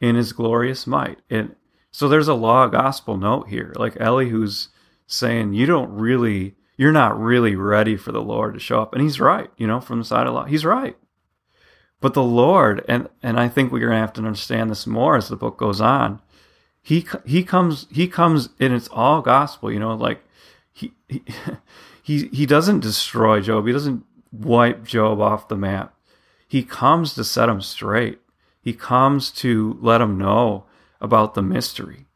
in 0.00 0.16
his 0.16 0.32
glorious 0.32 0.86
might. 0.86 1.18
And 1.28 1.54
so 1.90 2.08
there's 2.08 2.28
a 2.28 2.34
law 2.34 2.66
gospel 2.66 3.16
note 3.16 3.48
here. 3.48 3.72
Like 3.76 3.96
Elihu's 3.96 4.68
saying, 5.06 5.54
you 5.54 5.66
don't 5.66 5.90
really, 5.90 6.54
you're 6.76 6.92
not 6.92 7.18
really 7.20 7.54
ready 7.56 7.96
for 7.96 8.12
the 8.12 8.22
Lord 8.22 8.54
to 8.54 8.60
show 8.60 8.80
up. 8.80 8.94
And 8.94 9.02
he's 9.02 9.20
right, 9.20 9.50
you 9.56 9.66
know, 9.66 9.80
from 9.80 9.98
the 9.98 10.04
side 10.04 10.26
of 10.26 10.34
law. 10.34 10.44
He's 10.44 10.64
right. 10.64 10.96
But 12.00 12.14
the 12.14 12.22
Lord, 12.22 12.84
and, 12.88 13.08
and 13.22 13.38
I 13.38 13.48
think 13.48 13.70
we're 13.70 13.80
going 13.80 13.92
to 13.92 13.98
have 13.98 14.14
to 14.14 14.22
understand 14.22 14.70
this 14.70 14.86
more 14.86 15.16
as 15.16 15.28
the 15.28 15.36
book 15.36 15.58
goes 15.58 15.80
on. 15.80 16.20
He, 16.82 17.06
he 17.26 17.44
comes, 17.44 17.86
he 17.90 18.08
comes 18.08 18.48
and 18.58 18.72
it's 18.72 18.88
all 18.88 19.20
gospel, 19.20 19.70
you 19.70 19.78
know, 19.78 19.94
like 19.94 20.24
he, 20.72 20.92
he, 21.08 21.22
he, 22.02 22.28
he 22.28 22.46
doesn't 22.46 22.80
destroy 22.80 23.40
Job. 23.40 23.66
He 23.66 23.72
doesn't 23.72 24.04
wipe 24.32 24.84
Job 24.84 25.20
off 25.20 25.48
the 25.48 25.56
map. 25.56 25.94
He 26.48 26.62
comes 26.62 27.14
to 27.14 27.24
set 27.24 27.48
him 27.48 27.60
straight. 27.60 28.18
He 28.62 28.72
comes 28.72 29.30
to 29.32 29.78
let 29.80 30.00
him 30.00 30.18
know 30.18 30.64
about 31.00 31.34
the 31.34 31.42
mystery 31.42 32.06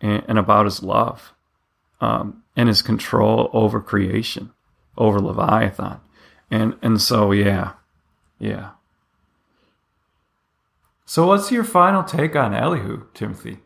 and, 0.00 0.22
and 0.26 0.38
about 0.38 0.64
his 0.64 0.82
love 0.82 1.34
um, 2.00 2.42
and 2.56 2.68
his 2.68 2.82
control 2.82 3.50
over 3.52 3.80
creation, 3.80 4.52
over 4.96 5.20
Leviathan. 5.20 6.00
And, 6.50 6.76
and 6.82 7.00
so, 7.00 7.32
yeah, 7.32 7.74
yeah. 8.38 8.70
So, 11.08 11.28
what's 11.28 11.52
your 11.52 11.62
final 11.62 12.02
take 12.02 12.34
on 12.34 12.52
Elihu, 12.52 13.06
Timothy? 13.14 13.58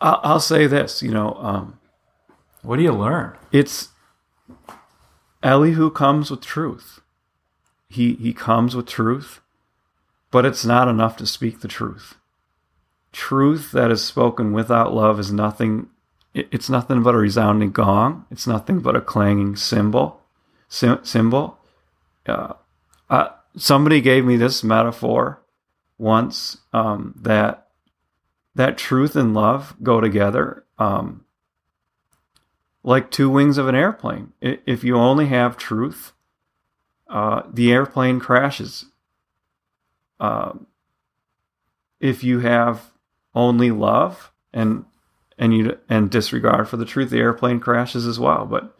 I'll, 0.00 0.20
I'll 0.22 0.40
say 0.40 0.66
this, 0.66 1.02
you 1.02 1.10
know, 1.10 1.34
um, 1.34 1.78
what 2.62 2.76
do 2.76 2.82
you 2.82 2.92
learn? 2.92 3.36
It's 3.52 3.90
Elihu 5.42 5.90
comes 5.90 6.30
with 6.30 6.40
truth. 6.40 7.00
He 7.88 8.14
he 8.14 8.32
comes 8.32 8.74
with 8.74 8.86
truth, 8.86 9.42
but 10.30 10.46
it's 10.46 10.64
not 10.64 10.88
enough 10.88 11.18
to 11.18 11.26
speak 11.26 11.60
the 11.60 11.68
truth. 11.68 12.14
Truth 13.12 13.70
that 13.72 13.90
is 13.90 14.02
spoken 14.02 14.52
without 14.52 14.94
love 14.94 15.20
is 15.20 15.30
nothing. 15.30 15.90
It's 16.32 16.70
nothing 16.70 17.02
but 17.02 17.14
a 17.14 17.18
resounding 17.18 17.70
gong. 17.70 18.24
It's 18.30 18.46
nothing 18.46 18.80
but 18.80 18.96
a 18.96 19.00
clanging 19.02 19.56
cymbal. 19.56 20.22
Cymbal. 20.68 21.58
Uh, 22.26 22.54
uh, 23.10 23.28
somebody 23.56 24.00
gave 24.00 24.24
me 24.24 24.36
this 24.36 24.64
metaphor 24.64 25.42
once 25.98 26.58
um, 26.72 27.14
that 27.20 27.68
that 28.54 28.78
truth 28.78 29.16
and 29.16 29.34
love 29.34 29.74
go 29.82 30.00
together. 30.00 30.64
Um, 30.78 31.24
like 32.82 33.10
two 33.10 33.30
wings 33.30 33.58
of 33.58 33.66
an 33.66 33.74
airplane. 33.74 34.32
If 34.40 34.84
you 34.84 34.96
only 34.96 35.26
have 35.26 35.56
truth, 35.56 36.12
uh, 37.08 37.42
the 37.50 37.72
airplane 37.72 38.20
crashes. 38.20 38.86
Uh, 40.20 40.52
if 41.98 42.22
you 42.22 42.40
have 42.40 42.90
only 43.34 43.70
love 43.70 44.32
and 44.52 44.84
and 45.38 45.56
you 45.56 45.78
and 45.88 46.10
disregard 46.10 46.68
for 46.68 46.76
the 46.76 46.84
truth, 46.84 47.10
the 47.10 47.18
airplane 47.18 47.58
crashes 47.58 48.06
as 48.06 48.20
well. 48.20 48.44
But 48.44 48.76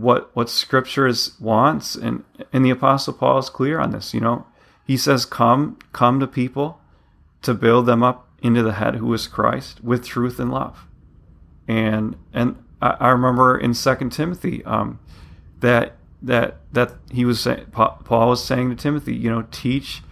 what 0.00 0.34
what 0.34 0.48
Scripture 0.48 1.06
is, 1.06 1.38
wants, 1.40 1.94
and 1.94 2.24
and 2.52 2.64
the 2.64 2.70
Apostle 2.70 3.12
Paul 3.12 3.38
is 3.38 3.50
clear 3.50 3.78
on 3.78 3.92
this. 3.92 4.14
You 4.14 4.20
know, 4.20 4.46
he 4.84 4.96
says, 4.96 5.24
"Come, 5.24 5.78
come 5.92 6.20
to 6.20 6.26
people 6.26 6.80
to 7.42 7.54
build 7.54 7.86
them 7.86 8.02
up 8.02 8.28
into 8.42 8.62
the 8.62 8.72
head 8.72 8.96
who 8.96 9.12
is 9.12 9.26
Christ 9.26 9.82
with 9.84 10.04
truth 10.04 10.40
and 10.40 10.50
love." 10.50 10.86
And 11.68 12.16
and 12.32 12.56
I, 12.80 12.96
I 13.00 13.08
remember 13.10 13.58
in 13.58 13.74
Second 13.74 14.10
Timothy 14.10 14.64
um, 14.64 14.98
that 15.60 15.96
that 16.22 16.56
that 16.72 16.92
he 17.10 17.24
was 17.24 17.40
saying 17.40 17.66
Paul 17.72 18.30
was 18.30 18.44
saying 18.44 18.70
to 18.70 18.76
Timothy, 18.76 19.14
you 19.14 19.30
know, 19.30 19.46
teach 19.50 20.02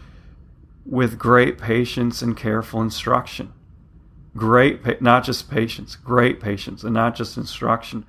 with 0.84 1.18
great 1.18 1.58
patience 1.58 2.22
and 2.22 2.36
careful 2.36 2.80
instruction. 2.80 3.52
Great, 4.36 5.02
not 5.02 5.24
just 5.24 5.50
patience, 5.50 5.96
great 5.96 6.40
patience, 6.40 6.84
and 6.84 6.94
not 6.94 7.16
just 7.16 7.36
instruction, 7.36 8.06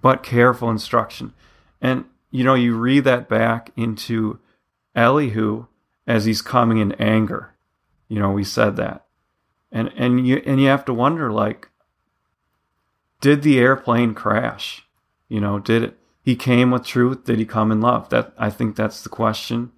but 0.00 0.22
careful 0.22 0.70
instruction. 0.70 1.32
And 1.80 2.04
you 2.30 2.44
know, 2.44 2.54
you 2.54 2.76
read 2.76 3.04
that 3.04 3.28
back 3.28 3.70
into 3.76 4.38
Elihu 4.94 5.66
as 6.06 6.24
he's 6.24 6.42
coming 6.42 6.78
in 6.78 6.92
anger. 6.92 7.54
You 8.08 8.18
know, 8.18 8.30
we 8.30 8.44
said 8.44 8.76
that, 8.76 9.06
and 9.70 9.92
and 9.96 10.26
you 10.26 10.42
and 10.46 10.60
you 10.60 10.68
have 10.68 10.84
to 10.86 10.94
wonder, 10.94 11.30
like, 11.30 11.68
did 13.20 13.42
the 13.42 13.58
airplane 13.58 14.14
crash? 14.14 14.86
You 15.28 15.40
know, 15.40 15.58
did 15.58 15.82
it? 15.82 15.98
He 16.22 16.36
came 16.36 16.70
with 16.70 16.84
truth. 16.84 17.24
Did 17.24 17.38
he 17.38 17.44
come 17.44 17.72
in 17.72 17.80
love? 17.80 18.08
That 18.10 18.32
I 18.38 18.50
think 18.50 18.76
that's 18.76 19.02
the 19.02 19.08
question. 19.08 19.72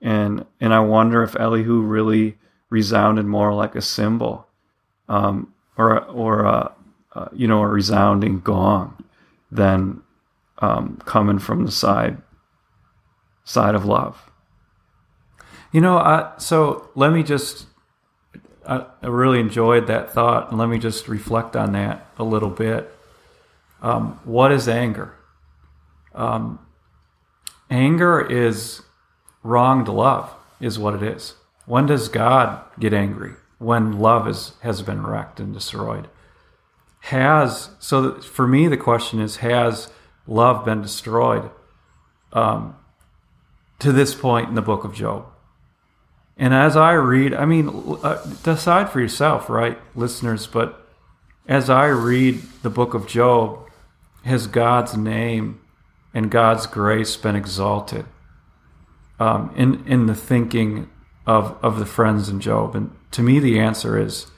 And 0.00 0.44
and 0.60 0.74
I 0.74 0.80
wonder 0.80 1.22
if 1.22 1.36
Elihu 1.36 1.80
really 1.80 2.38
resounded 2.70 3.24
more 3.24 3.54
like 3.54 3.74
a 3.74 3.82
cymbal, 3.82 4.46
um, 5.08 5.54
or 5.76 6.04
or 6.04 6.44
a, 6.44 6.72
uh, 7.14 7.28
you 7.32 7.46
know 7.46 7.62
a 7.62 7.68
resounding 7.68 8.40
gong, 8.40 9.04
than 9.54 10.02
um, 10.58 11.00
coming 11.06 11.38
from 11.38 11.64
the 11.64 11.72
side 11.72 12.18
side 13.44 13.74
of 13.74 13.84
love. 13.84 14.30
You 15.72 15.80
know, 15.80 15.98
I, 15.98 16.32
so 16.38 16.88
let 16.94 17.12
me 17.12 17.22
just 17.22 17.66
I, 18.66 18.86
I 19.02 19.06
really 19.06 19.40
enjoyed 19.40 19.86
that 19.86 20.12
thought, 20.12 20.50
and 20.50 20.58
let 20.58 20.68
me 20.68 20.78
just 20.78 21.08
reflect 21.08 21.56
on 21.56 21.72
that 21.72 22.06
a 22.18 22.24
little 22.24 22.50
bit. 22.50 22.92
Um, 23.82 24.20
what 24.24 24.50
is 24.52 24.68
anger? 24.68 25.14
Um, 26.14 26.58
anger 27.70 28.20
is 28.20 28.82
wronged 29.42 29.88
love, 29.88 30.34
is 30.60 30.78
what 30.78 30.94
it 30.94 31.02
is. 31.02 31.34
When 31.66 31.86
does 31.86 32.08
God 32.08 32.62
get 32.78 32.94
angry? 32.94 33.32
When 33.58 33.98
love 33.98 34.26
is, 34.28 34.52
has 34.62 34.82
been 34.82 35.06
wrecked 35.06 35.40
and 35.40 35.52
destroyed. 35.52 36.08
Has 37.08 37.68
so 37.80 38.14
for 38.20 38.46
me 38.46 38.66
the 38.66 38.78
question 38.78 39.20
is 39.20 39.36
has 39.36 39.90
love 40.26 40.64
been 40.64 40.80
destroyed 40.80 41.50
um, 42.32 42.78
to 43.80 43.92
this 43.92 44.14
point 44.14 44.48
in 44.48 44.54
the 44.54 44.62
book 44.62 44.84
of 44.84 44.94
Job? 44.94 45.26
And 46.38 46.54
as 46.54 46.78
I 46.78 46.92
read, 46.92 47.34
I 47.34 47.44
mean, 47.44 47.98
uh, 48.02 48.24
decide 48.42 48.88
for 48.88 49.00
yourself, 49.00 49.50
right, 49.50 49.78
listeners, 49.94 50.46
but 50.46 50.88
as 51.46 51.68
I 51.68 51.88
read 51.88 52.40
the 52.62 52.70
book 52.70 52.94
of 52.94 53.06
Job, 53.06 53.68
has 54.24 54.46
God's 54.46 54.96
name 54.96 55.60
and 56.14 56.30
God's 56.30 56.66
grace 56.66 57.16
been 57.16 57.36
exalted 57.36 58.06
um, 59.20 59.52
in, 59.54 59.86
in 59.86 60.06
the 60.06 60.14
thinking 60.14 60.88
of, 61.26 61.58
of 61.62 61.78
the 61.78 61.86
friends 61.86 62.30
in 62.30 62.40
Job? 62.40 62.74
And 62.74 62.96
to 63.10 63.20
me, 63.20 63.40
the 63.40 63.60
answer 63.60 63.98
is 63.98 64.28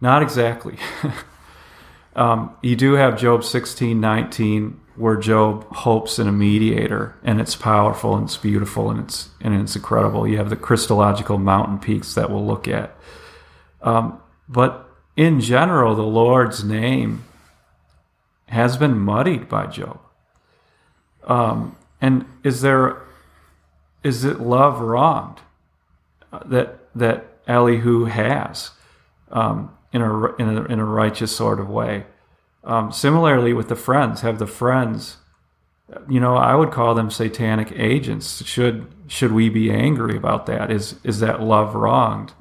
not 0.00 0.22
exactly. 0.22 0.78
um, 2.16 2.56
you 2.62 2.74
do 2.76 2.94
have 2.94 3.18
Job 3.18 3.44
16, 3.44 4.00
19, 4.00 4.80
where 4.96 5.16
Job 5.16 5.64
hopes 5.68 6.18
in 6.18 6.26
a 6.26 6.32
mediator, 6.32 7.14
and 7.22 7.40
it's 7.40 7.54
powerful 7.54 8.14
and 8.16 8.24
it's 8.24 8.38
beautiful 8.38 8.90
and 8.90 9.00
it's 9.00 9.28
and 9.40 9.54
it's 9.54 9.76
incredible. 9.76 10.26
You 10.26 10.38
have 10.38 10.48
the 10.48 10.56
Christological 10.56 11.36
mountain 11.36 11.78
peaks 11.78 12.14
that 12.14 12.30
we'll 12.30 12.46
look 12.46 12.66
at, 12.66 12.96
um, 13.82 14.18
but 14.48 14.88
in 15.14 15.40
general, 15.40 15.94
the 15.94 16.02
Lord's 16.02 16.64
name 16.64 17.24
has 18.48 18.78
been 18.78 18.98
muddied 18.98 19.48
by 19.48 19.66
Job. 19.66 20.00
Um, 21.24 21.76
and 22.00 22.24
is 22.42 22.62
there 22.62 23.02
is 24.02 24.24
it 24.24 24.40
love 24.40 24.80
wronged 24.80 25.40
that 26.46 26.78
that 26.94 27.26
Elihu 27.46 28.04
has 28.04 28.70
um, 29.30 29.75
in 29.96 30.02
a 30.02 30.34
in 30.36 30.56
a 30.56 30.64
in 30.64 30.78
a 30.78 30.84
righteous 30.84 31.34
sort 31.34 31.58
of 31.58 31.68
way? 31.68 32.04
Um, 32.62 32.92
similarly, 32.92 33.52
with 33.52 33.68
the 33.68 33.76
friends, 33.76 34.20
have 34.20 34.38
the 34.38 34.46
friends, 34.46 35.18
you 36.08 36.20
know, 36.20 36.36
I 36.36 36.54
would 36.54 36.70
call 36.70 36.94
them 36.94 37.10
satanic 37.10 37.72
agents. 37.72 38.44
Should 38.44 38.86
should 39.06 39.32
we 39.32 39.48
be 39.48 39.70
angry 39.70 40.16
about 40.16 40.46
that? 40.46 40.70
Is 40.70 40.96
is 41.02 41.20
that 41.20 41.40
love 41.40 41.74
wronged? 41.74 42.32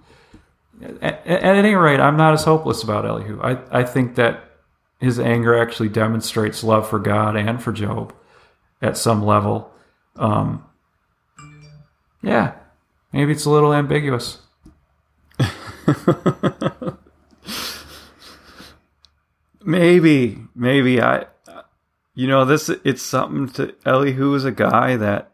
At, 1.01 1.25
at 1.25 1.55
any 1.55 1.75
rate, 1.75 1.99
I'm 1.99 2.17
not 2.17 2.33
as 2.33 2.43
hopeless 2.43 2.83
about 2.83 3.05
Elihu. 3.05 3.39
I, 3.41 3.79
I 3.79 3.83
think 3.83 4.15
that 4.15 4.43
his 4.99 5.19
anger 5.19 5.57
actually 5.57 5.89
demonstrates 5.89 6.63
love 6.63 6.89
for 6.89 6.99
God 6.99 7.37
and 7.37 7.63
for 7.63 7.71
Job 7.71 8.13
at 8.81 8.97
some 8.97 9.23
level. 9.23 9.71
Um, 10.17 10.65
yeah, 12.21 12.55
maybe 13.13 13.31
it's 13.31 13.45
a 13.45 13.49
little 13.49 13.73
ambiguous. 13.73 14.39
Maybe, 19.65 20.39
maybe 20.55 21.01
I, 21.01 21.27
you 22.15 22.27
know, 22.27 22.45
this 22.45 22.69
it's 22.69 23.01
something 23.03 23.49
to 23.55 23.75
Elihu 23.85 24.35
is 24.35 24.45
a 24.45 24.51
guy 24.51 24.97
that 24.97 25.31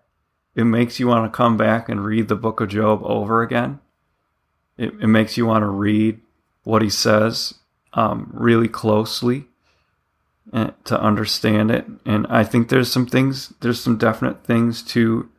it 0.56 0.65
makes 0.65 1.00
you 1.00 1.08
want 1.08 1.32
to 1.32 1.38
come 1.38 1.58
back 1.58 1.89
and 1.89 2.06
read 2.06 2.30
the 2.30 2.36
book 2.36 2.62
of 2.62 2.70
Job 2.70 3.02
over 3.04 3.44
again. 3.44 3.80
It, 4.78 4.94
it 5.02 5.08
makes 5.08 5.38
you 5.38 5.46
want 5.48 5.63
to 5.63 5.70
read 5.70 6.22
what 6.63 6.82
he 6.84 6.89
says 6.89 7.56
um, 7.94 8.30
really 8.34 8.70
closely. 8.70 9.48
eh, 10.54 10.72
to 10.86 11.00
understand 11.02 11.72
it. 11.72 11.86
And 12.06 12.28
I 12.30 12.44
think 12.44 12.70
there's 12.70 12.91
some 12.91 13.06
things, 13.08 13.54
there's 13.62 13.82
some 13.82 13.98
definite 13.98 14.46
things 14.46 14.84
to 14.84 15.30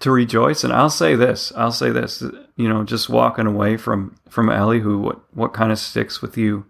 to 0.00 0.10
rejoice. 0.12 0.64
And 0.64 0.72
I'll 0.72 0.90
say 0.90 1.16
this, 1.16 1.52
I'll 1.56 1.72
say 1.72 1.90
this, 1.90 2.22
you 2.56 2.68
know, 2.68 2.84
just 2.84 3.08
walking 3.08 3.46
away 3.46 3.76
from 3.76 4.16
from 4.28 4.50
Elihu, 4.50 4.98
what 4.98 5.20
what 5.34 5.52
kind 5.54 5.72
of 5.72 5.78
sticks 5.78 6.22
with 6.22 6.36
you? 6.36 6.66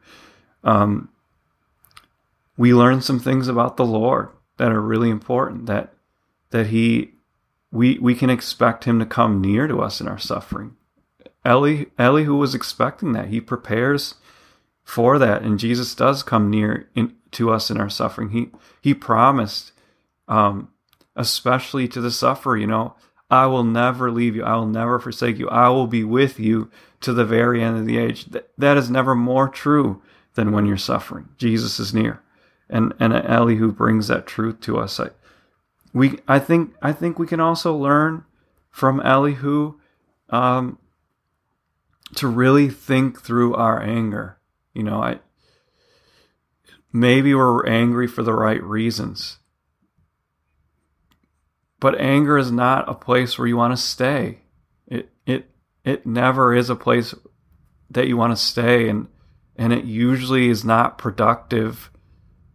Um, 0.64 1.08
we 2.56 2.74
learn 2.74 3.00
some 3.00 3.20
things 3.20 3.48
about 3.48 3.76
the 3.76 3.84
Lord 3.86 4.28
that 4.56 4.72
are 4.72 4.80
really 4.80 5.10
important. 5.10 5.66
That 5.66 5.94
that 6.50 6.68
he 6.68 7.12
we 7.70 7.98
we 7.98 8.14
can 8.14 8.30
expect 8.30 8.84
him 8.84 8.98
to 8.98 9.06
come 9.06 9.40
near 9.40 9.66
to 9.66 9.80
us 9.80 10.00
in 10.00 10.08
our 10.08 10.18
suffering. 10.18 10.76
Eli 11.46 11.84
Elihu 11.98 12.36
was 12.36 12.54
expecting 12.54 13.12
that. 13.12 13.28
He 13.28 13.40
prepares 13.40 14.14
for 14.84 15.18
that, 15.18 15.42
and 15.42 15.58
Jesus 15.58 15.94
does 15.94 16.22
come 16.22 16.50
near 16.50 16.88
in, 16.94 17.14
to 17.32 17.50
us 17.50 17.70
in 17.70 17.78
our 17.78 17.90
suffering. 17.90 18.30
He 18.30 18.50
he 18.80 18.94
promised, 18.94 19.72
um, 20.26 20.68
especially 21.14 21.88
to 21.88 22.00
the 22.00 22.10
sufferer, 22.10 22.56
you 22.56 22.66
know, 22.66 22.94
I 23.30 23.46
will 23.46 23.64
never 23.64 24.10
leave 24.10 24.34
you. 24.34 24.44
I 24.44 24.56
will 24.56 24.66
never 24.66 24.98
forsake 24.98 25.38
you. 25.38 25.48
I 25.48 25.68
will 25.68 25.86
be 25.86 26.04
with 26.04 26.40
you 26.40 26.70
to 27.00 27.12
the 27.12 27.24
very 27.24 27.62
end 27.62 27.78
of 27.78 27.86
the 27.86 27.98
age. 27.98 28.26
that 28.56 28.76
is 28.76 28.90
never 28.90 29.14
more 29.14 29.48
true 29.48 30.02
than 30.38 30.52
when 30.52 30.66
you're 30.66 30.76
suffering. 30.76 31.28
Jesus 31.36 31.80
is 31.80 31.92
near. 31.92 32.22
And 32.70 32.94
and 33.00 33.12
Elihu 33.12 33.72
brings 33.72 34.06
that 34.06 34.24
truth 34.24 34.60
to 34.60 34.78
us. 34.78 35.00
I, 35.00 35.08
we 35.92 36.20
I 36.28 36.38
think 36.38 36.74
I 36.80 36.92
think 36.92 37.18
we 37.18 37.26
can 37.26 37.40
also 37.40 37.76
learn 37.76 38.24
from 38.70 39.00
Elihu 39.00 39.80
um, 40.30 40.78
to 42.14 42.28
really 42.28 42.68
think 42.68 43.20
through 43.20 43.54
our 43.54 43.82
anger. 43.82 44.38
You 44.74 44.84
know, 44.84 45.02
I 45.02 45.18
maybe 46.92 47.34
we're 47.34 47.66
angry 47.66 48.06
for 48.06 48.22
the 48.22 48.34
right 48.34 48.62
reasons. 48.62 49.38
But 51.80 52.00
anger 52.00 52.38
is 52.38 52.52
not 52.52 52.88
a 52.88 52.94
place 52.94 53.36
where 53.36 53.48
you 53.48 53.56
want 53.56 53.76
to 53.76 53.82
stay. 53.82 54.42
It 54.86 55.10
it 55.26 55.50
it 55.82 56.06
never 56.06 56.54
is 56.54 56.70
a 56.70 56.76
place 56.76 57.12
that 57.90 58.06
you 58.06 58.16
want 58.16 58.36
to 58.36 58.36
stay 58.36 58.88
and 58.88 59.08
and 59.58 59.72
it 59.72 59.84
usually 59.84 60.48
is 60.48 60.64
not 60.64 60.96
productive 60.96 61.90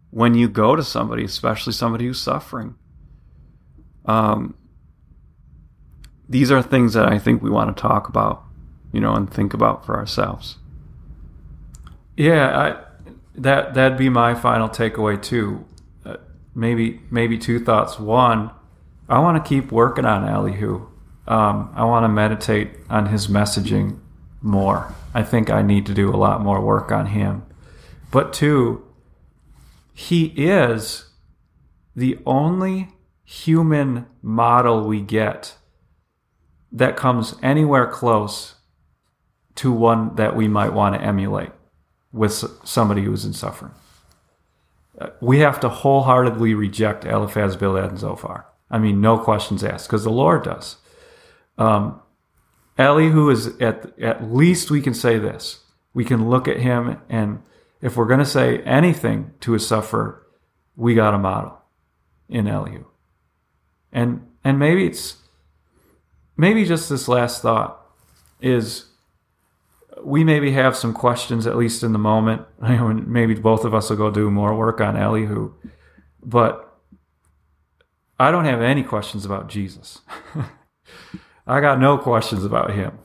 when 0.10 0.34
you 0.36 0.48
go 0.48 0.76
to 0.76 0.84
somebody, 0.84 1.26
especially 1.26 1.74
somebody 1.74 2.06
who's 2.06 2.22
suffering. 2.22 2.76
Um, 4.06 4.56
these 6.30 6.50
are 6.50 6.62
things 6.62 6.94
that 6.94 7.06
I 7.12 7.20
think 7.20 7.44
we 7.44 7.50
want 7.50 7.76
to 7.76 7.82
talk 7.82 8.08
about, 8.08 8.44
you 8.94 9.02
know, 9.02 9.14
and 9.14 9.32
think 9.32 9.54
about 9.54 9.86
for 9.86 9.98
ourselves. 9.98 10.58
Yeah, 12.16 12.58
I, 12.58 13.12
that 13.36 13.74
that'd 13.74 13.98
be 13.98 14.10
my 14.10 14.34
final 14.34 14.70
takeaway 14.70 15.22
too. 15.22 15.66
Uh, 16.06 16.18
maybe 16.56 17.02
maybe 17.10 17.38
two 17.38 17.60
thoughts. 17.60 18.00
One, 18.00 18.52
I 19.10 19.20
want 19.20 19.44
to 19.44 19.48
keep 19.48 19.72
working 19.72 20.06
on 20.06 20.28
Elihu. 20.28 20.88
Um, 21.28 21.72
I 21.76 21.86
want 21.86 22.04
to 22.04 22.10
meditate 22.10 22.72
on 22.90 23.08
his 23.08 23.28
messaging 23.28 24.00
more. 24.44 24.94
I 25.14 25.24
think 25.24 25.50
I 25.50 25.62
need 25.62 25.86
to 25.88 25.94
do 25.94 26.14
a 26.14 26.18
lot 26.18 26.42
more 26.42 26.62
work 26.62 26.92
on 26.92 27.08
him. 27.08 27.44
But 28.12 28.34
two, 28.34 28.86
he 29.94 30.26
is 30.36 31.06
the 31.96 32.20
only 32.26 32.90
human 33.24 34.06
model 34.22 34.86
we 34.86 35.02
get 35.02 35.56
that 36.72 36.98
comes 36.98 37.36
anywhere 37.42 37.88
close 37.88 38.56
to 39.56 39.72
one 39.72 40.16
that 40.16 40.36
we 40.36 40.48
might 40.48 40.74
want 40.74 40.96
to 40.96 41.02
emulate 41.02 41.52
with 42.12 42.34
somebody 42.64 43.04
who's 43.04 43.26
in 43.26 43.34
suffering. 43.34 43.72
Uh, 45.00 45.10
we 45.22 45.40
have 45.40 45.60
to 45.60 45.70
wholeheartedly 45.70 46.54
reject 46.54 47.06
Eliphaz, 47.06 47.56
Bildad, 47.56 47.90
and 47.92 48.00
Zophar. 48.00 48.46
I 48.70 48.78
mean, 48.80 49.02
no 49.02 49.18
questions 49.18 49.64
asked, 49.64 49.88
because 49.88 50.04
the 50.04 50.12
Lord 50.12 50.44
does. 50.44 50.78
Um, 51.58 52.02
Elihu 52.78 53.30
is 53.30 53.48
at 53.60 53.98
at 54.00 54.32
least 54.32 54.72
we 54.72 54.82
can 54.82 54.94
say 54.94 55.18
this. 55.20 55.60
We 55.94 56.04
can 56.04 56.30
look 56.30 56.48
at 56.48 56.58
him, 56.58 57.00
and 57.08 57.44
if 57.82 57.96
we're 57.96 58.08
going 58.08 58.20
to 58.20 58.26
say 58.26 58.60
anything 58.60 59.32
to 59.42 59.54
a 59.54 59.60
sufferer, 59.60 60.26
we 60.76 60.96
got 60.96 61.14
a 61.14 61.20
model 61.20 61.62
in 62.30 62.48
Elihu. 62.48 62.86
And 63.92 64.28
and 64.44 64.58
maybe 64.58 64.88
it's 64.88 65.18
maybe 66.36 66.66
just 66.66 66.90
this 66.90 67.08
last 67.08 67.42
thought 67.42 67.80
is 68.42 68.86
we 70.04 70.24
maybe 70.24 70.52
have 70.52 70.76
some 70.76 70.94
questions 70.94 71.46
at 71.48 71.56
least 71.56 71.84
in 71.84 71.94
the 71.94 72.00
moment. 72.00 72.42
maybe 72.60 73.36
both 73.36 73.66
of 73.66 73.74
us 73.74 73.90
will 73.90 73.98
go 73.98 74.10
do 74.10 74.32
more 74.32 74.56
work 74.56 74.82
on 74.82 74.98
Elihu, 74.98 75.54
but 76.24 76.74
I 78.20 78.32
don't 78.32 78.46
have 78.46 78.62
any 78.62 78.84
questions 78.84 79.26
about 79.26 79.50
Jesus. 79.50 80.02
I 81.46 81.60
got 81.60 81.80
no 81.80 81.98
questions 81.98 82.46
about 82.46 82.72
him. 82.72 82.98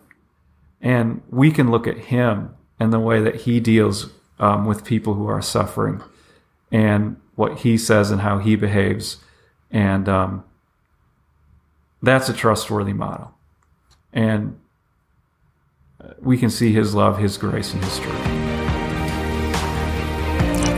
And 0.80 1.22
we 1.30 1.50
can 1.50 1.70
look 1.70 1.86
at 1.86 1.98
him 1.98 2.54
and 2.78 2.92
the 2.92 3.00
way 3.00 3.20
that 3.20 3.42
he 3.42 3.58
deals 3.58 4.10
um, 4.38 4.64
with 4.64 4.84
people 4.84 5.14
who 5.14 5.26
are 5.26 5.42
suffering 5.42 6.02
and 6.70 7.20
what 7.34 7.58
he 7.60 7.76
says 7.76 8.10
and 8.10 8.20
how 8.20 8.38
he 8.38 8.54
behaves. 8.54 9.18
And 9.70 10.08
um, 10.08 10.44
that's 12.02 12.28
a 12.28 12.32
trustworthy 12.32 12.92
model. 12.92 13.34
And 14.12 14.58
we 16.20 16.38
can 16.38 16.50
see 16.50 16.72
his 16.72 16.94
love, 16.94 17.18
his 17.18 17.36
grace, 17.36 17.72
and 17.74 17.82
his 17.82 17.92
strength. 17.92 18.24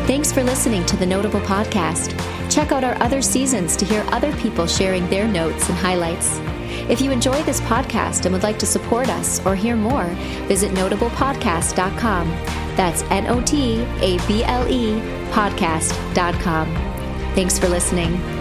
Thanks 0.07 0.33
for 0.33 0.43
listening 0.43 0.85
to 0.87 0.97
the 0.97 1.07
Notable 1.07 1.41
Podcast. 1.41 2.19
Check 2.51 2.73
out 2.73 2.83
our 2.83 3.01
other 3.01 3.23
seasons 3.23 3.77
to 3.77 3.85
hear 3.85 4.05
other 4.09 4.35
people 4.37 4.67
sharing 4.67 5.09
their 5.09 5.29
notes 5.29 5.69
and 5.69 5.79
highlights. 5.79 6.41
If 6.89 7.01
you 7.01 7.11
enjoy 7.11 7.43
this 7.43 7.61
podcast 7.63 8.25
and 8.25 8.33
would 8.33 8.43
like 8.43 8.59
to 8.61 8.67
support 8.67 9.09
us 9.09 9.45
or 9.45 9.55
hear 9.55 9.77
more, 9.77 10.07
visit 10.47 10.73
notablepodcast.com. 10.73 12.29
That's 12.77 13.03
N 13.05 13.27
O 13.27 13.41
T 13.43 13.81
A 14.01 14.19
B 14.27 14.45
L 14.45 14.67
E 14.69 15.01
podcast.com. 15.31 16.67
Thanks 17.35 17.59
for 17.59 17.69
listening. 17.69 18.40